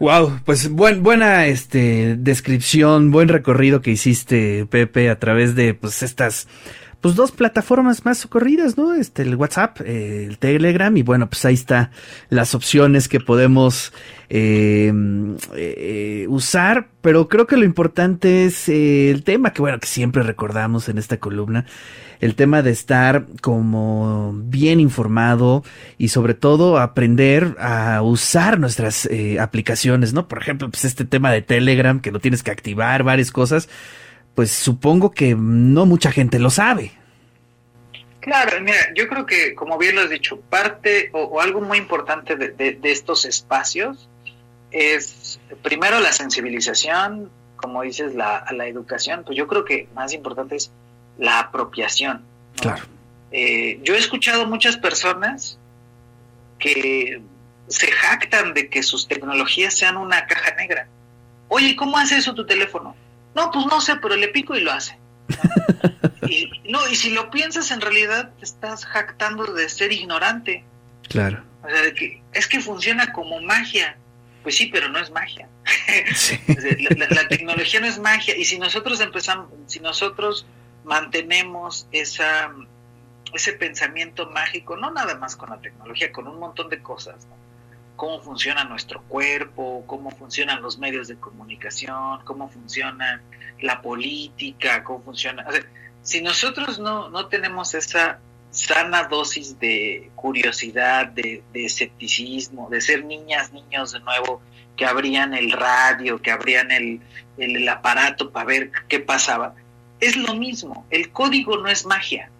Wow, 0.00 0.40
pues 0.44 0.68
buen, 0.70 1.02
buena 1.02 1.46
este 1.46 2.16
descripción, 2.16 3.10
buen 3.10 3.28
recorrido 3.28 3.80
que 3.80 3.92
hiciste, 3.92 4.66
Pepe, 4.66 5.08
a 5.08 5.18
través 5.18 5.54
de 5.54 5.74
pues 5.74 6.02
estas 6.02 6.48
pues 7.04 7.16
dos 7.16 7.32
plataformas 7.32 8.06
más 8.06 8.16
socorridas, 8.16 8.78
¿no? 8.78 8.94
Este, 8.94 9.20
el 9.20 9.36
WhatsApp, 9.36 9.82
eh, 9.82 10.24
el 10.26 10.38
Telegram, 10.38 10.96
y 10.96 11.02
bueno, 11.02 11.28
pues 11.28 11.44
ahí 11.44 11.52
está 11.52 11.90
las 12.30 12.54
opciones 12.54 13.08
que 13.08 13.20
podemos 13.20 13.92
em, 14.30 15.36
eh, 15.54 16.24
usar, 16.30 16.88
pero 17.02 17.28
creo 17.28 17.46
que 17.46 17.58
lo 17.58 17.66
importante 17.66 18.46
es 18.46 18.70
eh, 18.70 19.10
el 19.10 19.22
tema 19.22 19.52
que 19.52 19.60
bueno, 19.60 19.78
que 19.80 19.86
siempre 19.86 20.22
recordamos 20.22 20.88
en 20.88 20.96
esta 20.96 21.18
columna, 21.18 21.66
el 22.22 22.36
tema 22.36 22.62
de 22.62 22.70
estar 22.70 23.26
como 23.42 24.32
bien 24.42 24.80
informado 24.80 25.62
y 25.98 26.08
sobre 26.08 26.32
todo 26.32 26.78
aprender 26.78 27.54
a 27.60 28.00
usar 28.00 28.58
nuestras 28.58 29.06
aplicaciones, 29.38 30.14
¿no? 30.14 30.26
Por 30.26 30.38
ejemplo, 30.38 30.70
pues 30.70 30.86
este 30.86 31.04
tema 31.04 31.30
de 31.30 31.42
Telegram, 31.42 32.00
que 32.00 32.12
lo 32.12 32.18
tienes 32.18 32.42
que 32.42 32.50
activar, 32.50 33.02
varias 33.02 33.30
cosas 33.30 33.68
pues 34.34 34.50
supongo 34.50 35.10
que 35.10 35.34
no 35.34 35.86
mucha 35.86 36.10
gente 36.10 36.38
lo 36.38 36.50
sabe. 36.50 36.92
Claro, 38.20 38.58
mira, 38.62 38.78
yo 38.94 39.06
creo 39.06 39.26
que, 39.26 39.54
como 39.54 39.76
bien 39.76 39.96
lo 39.96 40.00
has 40.00 40.10
dicho, 40.10 40.40
parte 40.40 41.10
o, 41.12 41.40
algo 41.40 41.60
muy 41.60 41.76
importante 41.76 42.36
de, 42.36 42.78
estos 42.82 43.26
espacios 43.26 44.08
es, 44.70 45.38
primero, 45.62 46.00
la 46.00 46.10
sensibilización, 46.10 47.30
como 47.56 47.82
dices, 47.82 48.14
la, 48.14 48.46
la 48.52 48.66
educación, 48.66 49.24
pues 49.24 49.36
yo 49.36 49.46
creo 49.46 49.64
que 49.64 49.88
más 49.94 50.14
importante 50.14 50.56
es 50.56 50.72
la 51.18 51.38
apropiación. 51.38 52.22
Claro. 52.60 52.84
Eh, 53.30 53.80
yo 53.82 53.94
he 53.94 53.98
escuchado 53.98 54.46
muchas 54.46 54.76
personas 54.76 55.58
que 56.58 57.20
se 57.68 57.90
jactan 57.90 58.54
de 58.54 58.68
que 58.68 58.82
sus 58.82 59.06
tecnologías 59.06 59.74
sean 59.74 59.96
una 59.96 60.26
caja 60.26 60.54
negra. 60.54 60.88
Oye, 61.48 61.76
¿cómo 61.76 61.98
hace 61.98 62.16
eso 62.16 62.34
tu 62.34 62.46
teléfono? 62.46 62.96
No, 63.34 63.50
pues 63.50 63.66
no 63.66 63.80
sé, 63.80 63.96
pero 63.96 64.16
le 64.16 64.28
pico 64.28 64.54
y 64.54 64.60
lo 64.60 64.72
hace. 64.72 64.98
y, 66.28 66.50
no, 66.70 66.86
y 66.88 66.94
si 66.94 67.10
lo 67.10 67.30
piensas, 67.30 67.70
en 67.70 67.80
realidad 67.80 68.32
te 68.38 68.44
estás 68.44 68.84
jactando 68.86 69.44
de 69.44 69.68
ser 69.68 69.92
ignorante. 69.92 70.64
Claro. 71.08 71.42
O 71.62 71.68
sea, 71.68 71.82
de 71.82 71.94
que 71.94 72.22
es 72.32 72.46
que 72.46 72.60
funciona 72.60 73.12
como 73.12 73.40
magia. 73.40 73.96
Pues 74.42 74.56
sí, 74.56 74.66
pero 74.66 74.88
no 74.90 74.98
es 74.98 75.10
magia. 75.10 75.48
la, 77.10 77.28
tecnología 77.28 77.80
no 77.80 77.86
es 77.86 77.98
magia. 77.98 78.36
Y 78.36 78.44
si 78.44 78.58
nosotros 78.58 79.00
empezamos, 79.00 79.48
si 79.66 79.80
nosotros 79.80 80.46
mantenemos 80.84 81.88
esa, 81.92 82.52
ese 83.32 83.54
pensamiento 83.54 84.28
mágico, 84.30 84.76
no 84.76 84.90
nada 84.90 85.14
más 85.16 85.34
con 85.34 85.48
la 85.48 85.60
tecnología, 85.60 86.12
con 86.12 86.28
un 86.28 86.38
montón 86.38 86.68
de 86.68 86.82
cosas, 86.82 87.24
¿no? 87.26 87.43
Cómo 87.96 88.20
funciona 88.20 88.64
nuestro 88.64 89.02
cuerpo, 89.02 89.84
cómo 89.86 90.10
funcionan 90.10 90.62
los 90.62 90.78
medios 90.78 91.08
de 91.08 91.16
comunicación, 91.16 92.20
cómo 92.24 92.48
funciona 92.48 93.22
la 93.60 93.80
política, 93.82 94.82
cómo 94.84 95.02
funciona... 95.02 95.46
si 96.02 96.20
nosotros 96.20 96.78
no, 96.78 97.08
no 97.10 97.26
tenemos 97.28 97.74
esa 97.74 98.18
sana 98.50 99.04
dosis 99.04 99.58
de 99.58 100.10
curiosidad, 100.14 101.08
de, 101.08 101.42
escepticismo, 101.54 102.68
de 102.70 102.80
ser 102.80 103.04
niñas, 103.04 103.52
niños 103.52 103.92
de 103.92 104.00
nuevo, 104.00 104.40
que 104.76 104.86
abrían 104.86 105.34
el 105.34 105.52
radio, 105.52 106.20
que 106.20 106.30
abrían 106.30 106.70
el, 106.70 107.00
el 107.36 107.68
aparato 107.68 108.30
para 108.30 108.46
ver 108.46 108.70
qué 108.88 109.00
pasaba, 109.00 109.54
es 110.00 110.16
lo 110.16 110.34
mismo. 110.34 110.86
El 110.90 111.10
código 111.10 111.56
no 111.58 111.68
es 111.68 111.86
magia. 111.86 112.30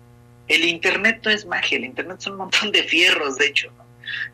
El 0.47 0.65
Internet 0.65 1.21
no 1.25 1.31
es 1.31 1.47
magia. 1.47 1.79
El 1.79 1.85
Internet 1.85 2.21
son 2.21 2.35
un 2.35 2.39
montón 2.41 2.71
de 2.71 2.83
fierros, 2.83 3.37
de 3.39 3.47
hecho. 3.47 3.73
¿no? 3.77 3.84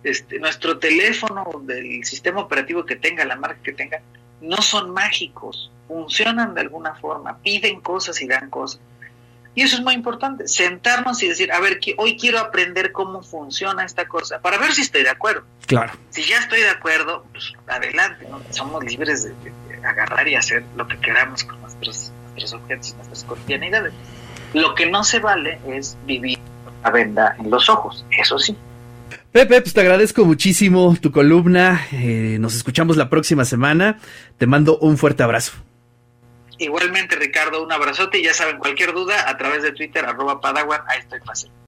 Este, 0.03 0.39
nuestro 0.39 0.79
teléfono, 0.79 1.51
del 1.63 2.05
sistema 2.05 2.41
operativo 2.41 2.85
que 2.85 2.97
tenga, 2.97 3.25
la 3.25 3.37
marca 3.37 3.61
que 3.63 3.73
tenga, 3.73 4.01
no 4.41 4.57
son 4.63 4.91
mágicos, 4.93 5.71
funcionan 5.87 6.55
de 6.55 6.63
alguna 6.63 6.95
forma, 6.95 7.39
piden 7.39 7.81
cosas 7.81 8.21
y 8.23 8.27
dan 8.27 8.51
cosas. 8.51 8.81
Y 9.55 9.63
eso 9.63 9.77
es 9.77 9.83
muy 9.83 9.95
importante, 9.95 10.47
sentarnos 10.47 11.23
y 11.23 11.29
decir, 11.29 11.53
a 11.53 11.59
ver, 11.59 11.81
hoy 11.97 12.17
quiero 12.17 12.39
aprender 12.39 12.93
cómo 12.93 13.23
funciona 13.23 13.85
esta 13.85 14.07
cosa, 14.07 14.41
para 14.41 14.59
ver 14.59 14.73
si 14.73 14.83
estoy 14.83 15.03
de 15.03 15.11
acuerdo. 15.11 15.43
Claro. 15.67 15.93
Si 16.11 16.23
ya 16.25 16.39
estoy 16.39 16.61
de 16.61 16.71
acuerdo, 16.71 17.27
pues 17.33 17.53
adelante, 17.67 18.27
somos 18.51 18.85
libres 18.85 19.25
de, 19.25 19.35
agarrar 19.85 20.29
y 20.29 20.37
hacer 20.37 20.63
lo 20.77 20.87
que 20.87 20.99
queramos 20.99 21.43
con 21.43 21.61
nuestros, 21.63 22.13
nuestros 22.27 22.53
objetos, 22.53 22.95
nuestras 22.97 23.25
cotidianidades. 23.25 23.93
Lo 24.53 24.75
que 24.75 24.87
no 24.87 25.05
se 25.05 25.19
vale 25.19 25.59
es 25.67 25.97
vivir 26.05 26.39
a 26.83 26.91
venda 26.91 27.35
en 27.39 27.51
los 27.51 27.69
ojos, 27.69 28.05
eso 28.11 28.39
sí. 28.39 28.57
Pepe, 29.33 29.61
pues 29.61 29.73
te 29.73 29.81
agradezco 29.81 30.25
muchísimo 30.25 30.97
tu 31.01 31.13
columna. 31.13 31.87
Eh, 31.93 32.39
nos 32.41 32.57
escuchamos 32.57 32.97
la 32.97 33.09
próxima 33.09 33.45
semana. 33.45 34.01
Te 34.39 34.47
mando 34.49 34.79
un 34.79 34.99
fuerte 34.99 35.23
abrazo. 35.23 35.53
Igualmente, 36.59 37.15
Ricardo, 37.15 37.63
un 37.63 37.73
abrazote 37.73 38.19
y 38.19 38.25
ya 38.25 38.35
saben, 38.35 38.59
cualquier 38.59 38.93
duda 38.93 39.31
a 39.31 39.37
través 39.39 39.63
de 39.63 39.73
Twitter, 39.73 40.05
arroba 40.05 40.41
Padawan, 40.41 40.83
ahí 40.89 40.99
estoy 40.99 41.21
fácil. 41.21 41.51